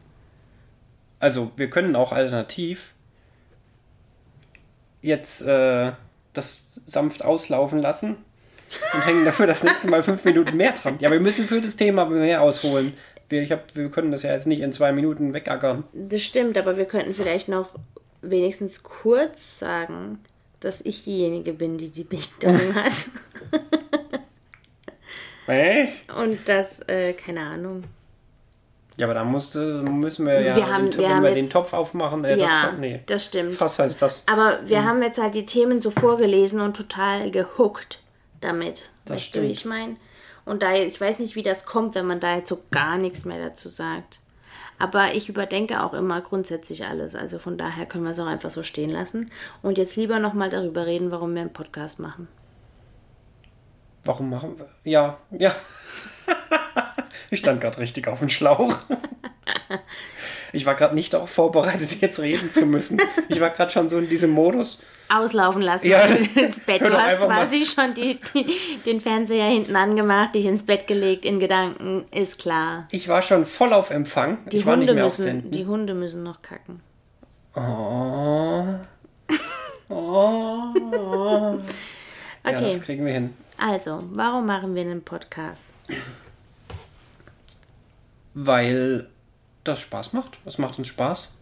[1.21, 2.95] Also, wir können auch alternativ
[5.01, 5.93] jetzt äh,
[6.33, 8.17] das sanft auslaufen lassen
[8.95, 10.99] und hängen dafür das nächste Mal fünf Minuten mehr dran.
[11.01, 12.95] Ja, wir müssen für das Thema mehr ausholen.
[13.29, 15.85] Wir, ich hab, wir können das ja jetzt nicht in zwei Minuten wegackern.
[15.93, 17.71] Das stimmt, aber wir könnten vielleicht noch
[18.23, 20.19] wenigstens kurz sagen,
[20.61, 23.09] dass ich diejenige bin, die die Bildung hat.
[25.47, 25.87] Äh?
[26.21, 27.85] Und das, äh, keine Ahnung.
[28.99, 31.51] Ja, aber da musste, müssen wir ja, Wir haben- den, wir haben wir jetzt- den
[31.51, 33.55] Topf aufmachen, äh, ja, das, nee, das stimmt.
[33.55, 34.25] Fass heißt das.
[34.27, 38.01] Aber wir haben jetzt halt die Themen so vorgelesen und total gehuckt
[38.41, 38.91] damit.
[39.05, 39.51] Das weißt du, wie stimmt.
[39.53, 39.97] ich meine?
[40.45, 43.25] Und da, ich weiß nicht, wie das kommt, wenn man da jetzt so gar nichts
[43.25, 44.19] mehr dazu sagt.
[44.79, 47.15] Aber ich überdenke auch immer grundsätzlich alles.
[47.15, 49.31] Also von daher können wir es auch einfach so stehen lassen.
[49.63, 52.29] Und jetzt lieber nochmal darüber reden, warum wir einen Podcast machen.
[54.05, 54.69] Warum machen wir?
[54.85, 55.55] Ja, ja.
[57.31, 58.77] ich stand gerade richtig auf dem Schlauch.
[60.53, 63.01] Ich war gerade nicht darauf vorbereitet, jetzt reden zu müssen.
[63.29, 64.81] Ich war gerade schon so in diesem Modus.
[65.11, 66.01] Auslaufen lassen Ja.
[66.05, 66.83] ins Bett.
[66.83, 68.47] Du hast einfach mal- quasi schon die, die,
[68.85, 72.87] den Fernseher hinten angemacht, dich ins Bett gelegt, in Gedanken, ist klar.
[72.91, 74.39] Ich war schon voll auf Empfang.
[74.53, 76.81] Die ich Hunde, müssen, die Hunde müssen noch kacken.
[77.55, 78.65] Oh.
[79.89, 81.59] Oh.
[82.45, 82.65] Ja, Okay.
[82.65, 83.35] das kriegen wir hin.
[83.59, 85.65] Also, warum machen wir einen Podcast?
[88.35, 89.09] Weil
[89.65, 90.39] das Spaß macht.
[90.45, 91.35] Es macht uns Spaß.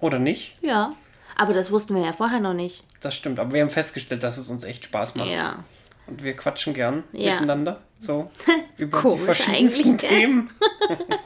[0.00, 0.56] Oder nicht?
[0.60, 0.94] Ja,
[1.36, 2.84] aber das wussten wir ja vorher noch nicht.
[3.00, 3.38] Das stimmt.
[3.38, 5.30] Aber wir haben festgestellt, dass es uns echt Spaß macht.
[5.30, 5.64] Ja.
[6.06, 7.34] Und wir quatschen gern Ja.
[7.34, 7.80] miteinander.
[8.00, 8.30] So.
[8.76, 10.08] Über die Komisch verschiedensten eigentlich, gell?
[10.10, 10.50] Themen.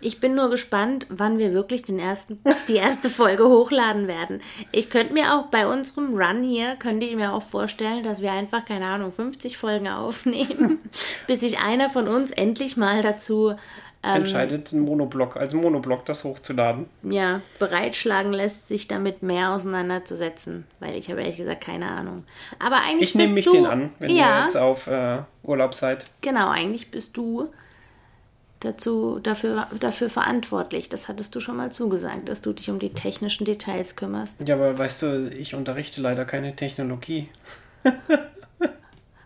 [0.00, 4.42] Ich bin nur gespannt, wann wir wirklich den ersten, die erste Folge hochladen werden.
[4.70, 8.30] Ich könnte mir auch bei unserem Run hier, könnte ich mir auch vorstellen, dass wir
[8.30, 10.78] einfach, keine Ahnung, 50 Folgen aufnehmen,
[11.26, 13.54] bis sich einer von uns endlich mal dazu
[14.04, 14.16] Ähm.
[14.16, 16.86] Entscheidet, einen Monoblock, als Monoblock das hochzuladen.
[17.02, 20.66] ja, bereitschlagen lässt, sich damit mehr auseinanderzusetzen.
[20.80, 22.24] Weil ich habe ehrlich gesagt keine Ahnung.
[22.58, 25.74] Aber eigentlich Ich nehme mich du, den an, wenn ja, ihr jetzt auf äh, Urlaub
[25.74, 26.04] seid.
[26.20, 27.48] Genau, eigentlich bist du
[28.60, 30.90] dazu, dafür, dafür verantwortlich.
[30.90, 34.46] Das hattest du schon mal zugesagt, dass du dich um die technischen Details kümmerst.
[34.46, 37.28] Ja, aber weißt du, ich unterrichte leider keine Technologie.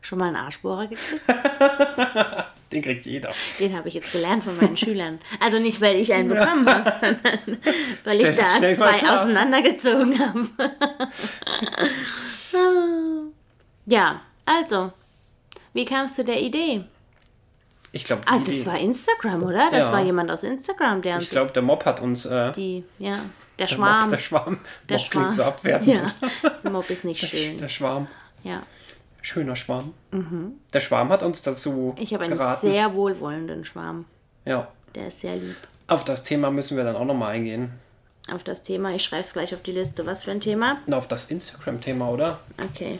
[0.03, 1.23] Schon mal einen Arschbohrer gekriegt?
[2.73, 3.33] Den kriegt jeder.
[3.59, 5.19] Den habe ich jetzt gelernt von meinen Schülern.
[5.41, 7.59] Also nicht, weil ich einen bekommen habe, sondern
[8.05, 10.49] weil ich Stell- da zwei auseinandergezogen habe.
[13.87, 14.93] ja, also,
[15.73, 16.85] wie kamst du der Idee?
[17.93, 19.71] Ich glaube, Ah, das war Instagram, oder?
[19.71, 19.93] Das Ja.
[19.93, 22.27] war jemand aus Instagram, der uns ich glaube, der Mob hat uns.
[22.27, 23.21] Äh, die, ja, der
[23.59, 24.01] der Schwarm.
[24.03, 24.61] Mob, der Schwarm.
[24.89, 25.49] Der Mob klingt so Schwarm.
[25.49, 25.89] abwertend.
[25.89, 27.59] Ja, der Mob ist nicht schön.
[27.59, 28.09] Der Schwarm.
[28.45, 28.63] Ja.
[29.29, 29.93] Schöner Schwarm.
[30.73, 32.67] Der Schwarm hat uns dazu Ich habe einen geraten.
[32.67, 34.07] sehr wohlwollenden Schwarm.
[34.47, 34.69] ja.
[34.95, 35.55] Der ist sehr lieb.
[35.87, 37.73] Auf das Thema müssen wir dann auch nochmal eingehen.
[38.33, 40.07] Auf das Thema, ich schreibe es gleich auf die Liste.
[40.07, 40.79] Was für ein Thema?
[40.87, 42.41] Na, auf das Instagram-Thema, oder?
[42.73, 42.99] Okay.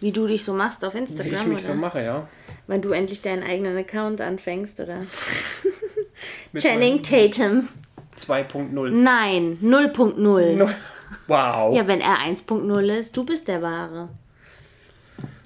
[0.00, 1.72] Wie du dich so machst auf Wie Instagram, ich mich oder?
[1.72, 2.28] so mache, ja.
[2.66, 4.98] Wenn du endlich deinen eigenen Account anfängst, oder?
[6.56, 7.68] Channing Tatum.
[8.18, 8.90] 2.0.
[8.90, 10.68] Nein, 0.0.
[11.26, 11.74] Wow.
[11.74, 14.10] Ja, wenn er 1.0 ist, du bist der Wahre.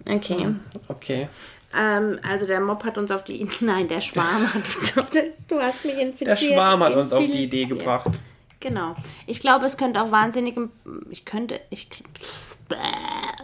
[0.09, 0.55] Okay.
[0.89, 1.29] Okay.
[1.77, 3.49] Ähm, also der Mob hat uns auf die...
[3.61, 5.33] Nein, der Schwarm hat uns auf die...
[5.49, 6.31] Du hast mich infiziert.
[6.31, 8.19] Der Schwarm hat uns auf die Idee gebracht.
[8.65, 8.97] Genau.
[9.27, 10.57] Ich glaube, es könnte auch wahnsinnig.
[11.11, 11.61] Ich könnte.
[11.69, 11.87] Ich.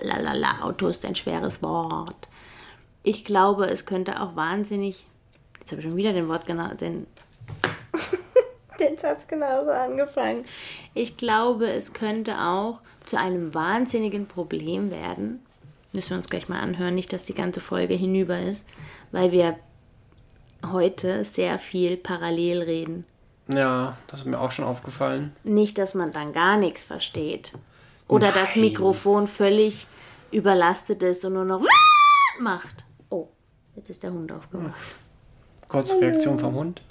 [0.00, 2.28] Lalala, Auto ist ein schweres Wort.
[3.02, 5.04] Ich glaube, es könnte auch wahnsinnig.
[5.58, 6.68] Jetzt habe ich schon wieder den Wort genau.
[6.72, 7.06] Den,
[8.80, 10.46] den Satz genauso angefangen.
[10.94, 15.44] Ich glaube, es könnte auch zu einem wahnsinnigen Problem werden.
[15.92, 18.64] Müssen wir uns gleich mal anhören, nicht, dass die ganze Folge hinüber ist,
[19.10, 19.58] weil wir
[20.70, 23.04] heute sehr viel parallel reden.
[23.48, 25.32] Ja, das ist mir auch schon aufgefallen.
[25.42, 27.52] Nicht, dass man dann gar nichts versteht.
[28.06, 28.66] Oder das Nein.
[28.66, 29.86] Mikrofon völlig
[30.30, 31.64] überlastet ist und nur noch
[32.40, 32.84] macht.
[33.08, 33.28] Oh,
[33.74, 34.78] jetzt ist der Hund aufgewacht.
[35.68, 36.82] Kurze Reaktion vom Hund.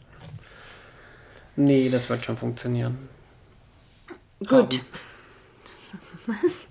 [1.56, 3.10] Nee, das wird schon funktionieren.
[4.48, 4.82] Gut.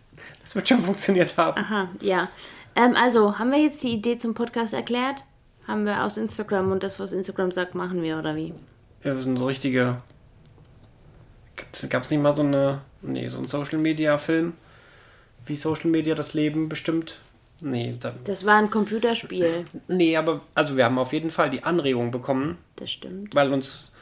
[0.48, 1.58] Das wird schon funktioniert haben.
[1.60, 2.28] Aha, ja.
[2.74, 5.22] Ähm, also, haben wir jetzt die Idee zum Podcast erklärt?
[5.66, 8.54] Haben wir aus Instagram und das, was Instagram sagt, machen wir oder wie?
[9.04, 10.00] Ja, wir sind so richtige.
[11.90, 12.80] Gab es nicht mal so eine.
[13.02, 14.54] Nee, so ein Social Media Film?
[15.44, 17.20] Wie Social Media das Leben bestimmt?
[17.60, 19.66] Nee, da, Das war ein Computerspiel.
[19.88, 23.34] nee, aber also wir haben auf jeden Fall die Anregung bekommen, Das stimmt.
[23.34, 23.92] weil uns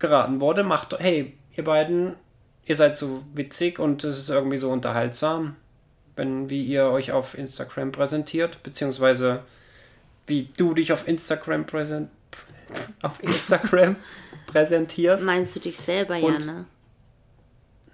[0.00, 2.14] geraten wurde, macht, hey, ihr beiden,
[2.64, 5.56] ihr seid so witzig und es ist irgendwie so unterhaltsam,
[6.20, 9.40] wenn wie ihr euch auf Instagram präsentiert, beziehungsweise
[10.26, 12.10] wie du dich auf Instagram präsent,
[13.02, 13.96] auf Instagram
[14.46, 15.24] präsentierst.
[15.24, 16.66] Meinst du dich selber, Und- Jana?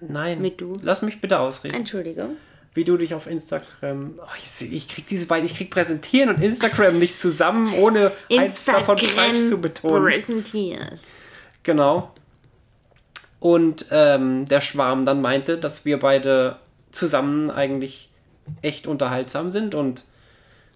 [0.00, 0.42] Nein.
[0.42, 0.76] Mit du?
[0.82, 1.74] Lass mich bitte ausreden.
[1.74, 2.36] Entschuldigung.
[2.74, 4.18] Wie du dich auf Instagram.
[4.20, 8.62] Oh, ich, ich krieg diese beiden, ich krieg präsentieren und Instagram nicht zusammen, ohne eins
[8.64, 10.04] davon falsch zu betonen.
[10.04, 11.04] präsentierst.
[11.62, 12.12] Genau.
[13.40, 16.56] Und ähm, der Schwarm dann meinte, dass wir beide
[16.90, 18.10] zusammen eigentlich
[18.62, 20.04] echt unterhaltsam sind und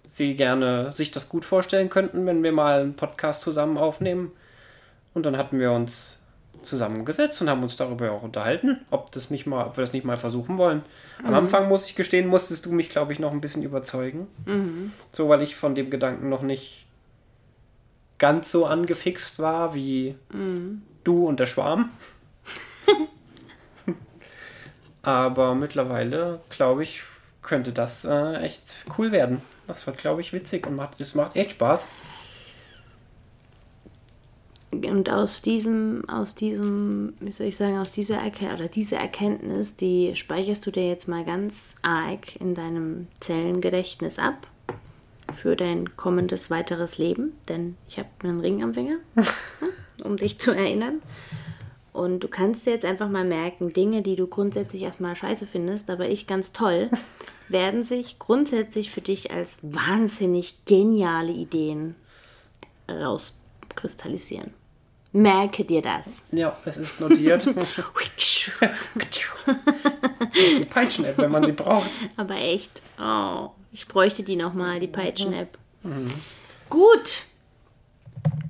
[0.07, 4.31] sie gerne sich das gut vorstellen könnten, wenn wir mal einen Podcast zusammen aufnehmen.
[5.13, 6.21] Und dann hatten wir uns
[6.61, 10.05] zusammengesetzt und haben uns darüber auch unterhalten, ob das nicht mal, ob wir das nicht
[10.05, 10.83] mal versuchen wollen.
[11.23, 14.27] Am Anfang muss ich gestehen, musstest du mich, glaube ich, noch ein bisschen überzeugen.
[15.11, 16.85] So, weil ich von dem Gedanken noch nicht
[18.19, 20.15] ganz so angefixt war wie
[21.03, 21.89] du und der Schwarm.
[25.01, 27.01] Aber mittlerweile, glaube ich,
[27.41, 29.41] könnte das äh, echt cool werden.
[29.67, 31.87] Das wird, glaube ich, witzig und macht, es macht echt Spaß.
[34.71, 39.75] Und aus diesem, aus diesem, wie soll ich sagen, aus dieser Erkenntnis, oder diese Erkenntnis,
[39.75, 44.47] die speicherst du dir jetzt mal ganz arg in deinem Zellengedächtnis ab
[45.35, 48.97] für dein kommendes weiteres Leben, denn ich habe einen Ring am Finger,
[50.05, 51.01] um dich zu erinnern.
[51.93, 55.89] Und du kannst dir jetzt einfach mal merken, Dinge, die du grundsätzlich erstmal scheiße findest,
[55.89, 56.89] aber ich ganz toll,
[57.49, 61.95] werden sich grundsätzlich für dich als wahnsinnig geniale Ideen
[62.89, 64.53] rauskristallisieren.
[65.13, 66.23] Merke dir das.
[66.31, 67.45] Ja, es ist notiert.
[70.59, 71.89] die Peitschen-App, wenn man sie braucht.
[72.15, 75.57] Aber echt, oh, ich bräuchte die nochmal, die Peitschen-App.
[76.69, 77.23] Gut,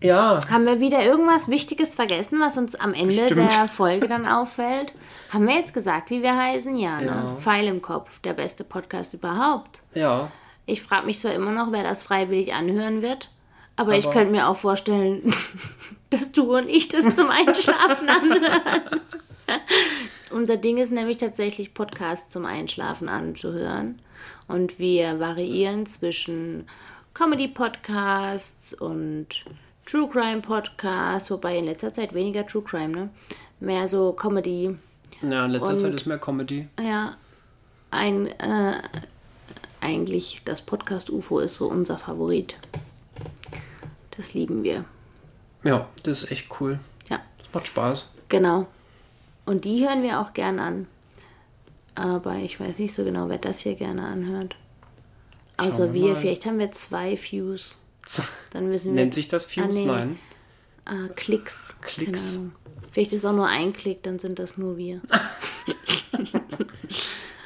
[0.01, 3.51] Ja, haben wir wieder irgendwas Wichtiges vergessen, was uns am Ende Bestimmt.
[3.53, 4.93] der Folge dann auffällt?
[5.29, 6.75] Haben wir jetzt gesagt, wie wir heißen?
[6.75, 7.05] Ja, ne?
[7.07, 7.35] Ja.
[7.37, 9.81] Pfeil im Kopf, der beste Podcast überhaupt.
[9.93, 10.31] ja.
[10.67, 13.29] Ich frage mich zwar immer noch, wer das freiwillig anhören wird,
[13.75, 15.33] aber, ich Aber- könnte mir auch vorstellen,
[16.11, 19.01] dass du und ich das zum Einschlafen anhören.
[20.31, 23.99] Unser Ding ist nämlich tatsächlich Podcasts zum Einschlafen anzuhören.
[24.47, 26.67] Und wir variieren zwischen
[27.13, 29.27] Comedy-Podcasts und
[29.85, 33.09] True Crime-Podcasts, wobei in letzter Zeit weniger True Crime, ne?
[33.59, 34.77] Mehr so Comedy.
[35.21, 36.67] Ja, in letzter Und- Zeit ist mehr Comedy.
[36.79, 37.15] Ja,
[37.91, 38.81] ein, äh,
[39.81, 42.55] eigentlich das Podcast UFO ist so unser Favorit.
[44.17, 44.85] Das lieben wir.
[45.63, 46.79] Ja, das ist echt cool.
[47.09, 48.09] Ja, Das macht Spaß.
[48.29, 48.67] genau.
[49.45, 50.87] Und die hören wir auch gern an.
[51.95, 54.55] Aber ich weiß nicht so genau, wer das hier gerne anhört.
[55.57, 57.75] Also wir wir, vielleicht haben wir zwei Views.
[58.51, 59.01] Dann müssen wir.
[59.01, 59.61] Nennt sich das Fuse?
[59.63, 59.85] Ah, nee.
[59.85, 60.19] Nein.
[60.85, 61.73] Ah, Klicks.
[61.81, 62.39] Klicks.
[62.91, 64.99] Vielleicht ist auch nur ein Klick, dann sind das nur wir.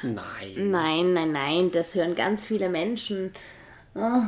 [0.02, 0.70] Nein.
[0.70, 3.32] Nein, nein, nein, das hören ganz viele Menschen.
[3.94, 4.22] Oh.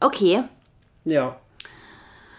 [0.00, 0.42] Okay,
[1.04, 1.38] Ja.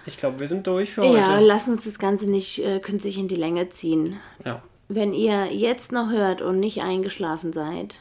[0.05, 1.17] Ich glaube, wir sind durch für heute.
[1.17, 4.19] ja, lass uns das Ganze nicht äh, künstlich in die Länge ziehen.
[4.45, 4.61] ja.
[4.89, 7.95] Wenn ihr jetzt noch hört und nicht eingeschlafen seid,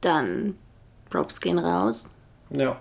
[0.00, 0.56] dann
[1.10, 2.08] Props gehen raus.
[2.50, 2.76] Ja.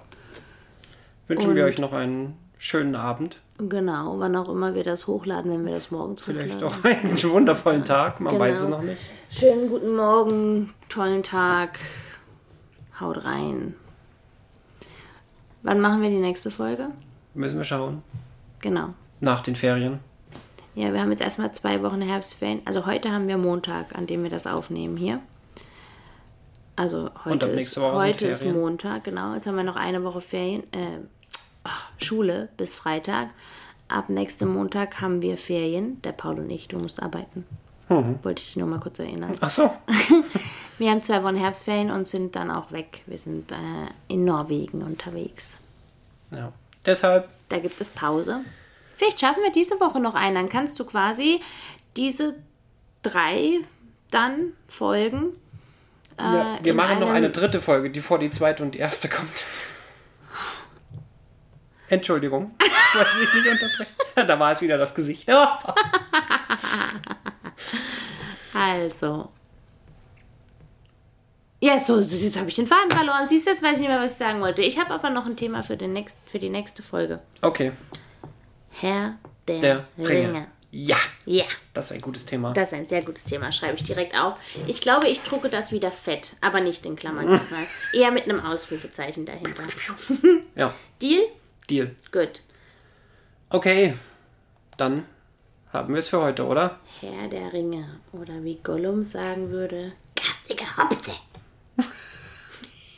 [1.27, 3.39] Wünschen Und- wir euch noch einen schönen Abend.
[3.57, 6.79] Genau, wann auch immer wir das hochladen, wenn wir das morgens Vielleicht hochladen.
[6.79, 8.21] auch einen wundervollen Tag.
[8.21, 8.45] Man Genau.
[8.45, 9.01] weiß es noch nicht.
[9.29, 11.77] Schönen guten Morgen, tollen Tag.
[13.01, 13.75] Haut rein.
[15.61, 16.87] Wann machen wir die nächste Folge?
[17.33, 18.01] Müssen wir schauen.
[18.61, 18.93] Genau.
[19.19, 19.99] Nach den Ferien.
[20.75, 22.61] Ja, wir haben jetzt erstmal zwei Wochen Herbstferien.
[22.63, 25.19] Also heute haben wir Montag, an dem wir das aufnehmen hier.
[26.79, 28.45] Also heute, ist, heute ist.
[28.45, 29.33] Montag, genau.
[29.33, 30.99] Jetzt haben wir noch eine Woche Ferien, äh,
[31.97, 33.31] Schule bis Freitag.
[33.89, 36.01] Ab nächstem Montag haben wir Ferien.
[36.03, 37.45] Der Paul und ich, du musst arbeiten.
[37.89, 38.19] Mhm.
[38.23, 39.35] Wollte ich dich nur mal kurz erinnern.
[39.41, 39.69] Ach so.
[40.77, 43.03] Wir haben zwei Wochen Herbstferien und sind dann auch weg.
[43.07, 43.55] Wir sind äh,
[44.07, 45.57] in Norwegen unterwegs.
[46.31, 46.53] Ja.
[46.85, 48.39] Deshalb, Da gibt es Pause.
[48.95, 50.35] Vielleicht schaffen wir diese Woche noch einen.
[50.35, 51.41] Dann kannst du quasi
[51.97, 52.35] diese
[53.01, 53.59] drei
[54.11, 55.33] dann Folgen.
[56.19, 58.79] Ja, äh, wir in machen noch eine dritte Folge, die vor die zweite und die
[58.79, 59.45] erste kommt.
[61.89, 62.55] Entschuldigung.
[64.15, 65.29] Da war es wieder das Gesicht.
[68.53, 69.29] Also.
[71.61, 73.27] Ja, so, so, jetzt habe ich den Faden verloren.
[73.27, 74.61] Siehst du, jetzt weiß ich nicht mehr, was ich sagen wollte.
[74.61, 77.19] Ich habe aber noch ein Thema für, den nächst, für die nächste Folge.
[77.41, 77.71] Okay.
[78.71, 79.15] Herr
[79.47, 80.09] der, Der Ringe.
[80.09, 80.47] Ringe.
[80.71, 82.53] Ja, Ja, das ist ein gutes Thema.
[82.53, 83.51] das ist ein sehr gutes Thema.
[83.51, 84.35] Schreibe ich direkt auf.
[84.67, 87.65] Ich glaube, ich drucke das wieder fett, aber nicht in Klammern diesmal.
[87.93, 89.63] Eher mit einem Ausrufezeichen dahinter.
[90.55, 91.23] Ja, Deal?
[91.69, 91.95] Deal.
[92.11, 92.41] Gut.
[93.49, 93.95] Okay,
[94.77, 95.05] dann
[95.73, 96.79] haben wir es für heute, oder?
[96.99, 97.99] Herr der Ringe.
[98.11, 101.11] Oder wie Gollum sagen würde, gassige Hopse.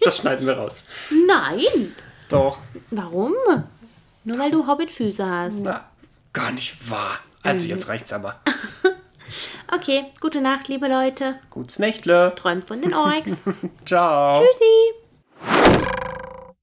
[0.03, 0.84] Das schneiden wir raus.
[1.28, 1.95] Nein.
[2.28, 2.57] Doch.
[2.89, 3.34] Warum?
[4.24, 5.61] Nur weil du Hobbitfüße hast.
[5.63, 5.86] Na,
[6.34, 7.19] gar nicht wahr.
[7.44, 8.39] Also jetzt reicht's aber.
[9.74, 11.39] Okay, gute Nacht, liebe Leute.
[11.50, 12.34] Gutes Nächtle.
[12.36, 13.44] Träumt von den Orks.
[13.86, 14.44] Ciao.
[14.44, 15.88] Tschüssi.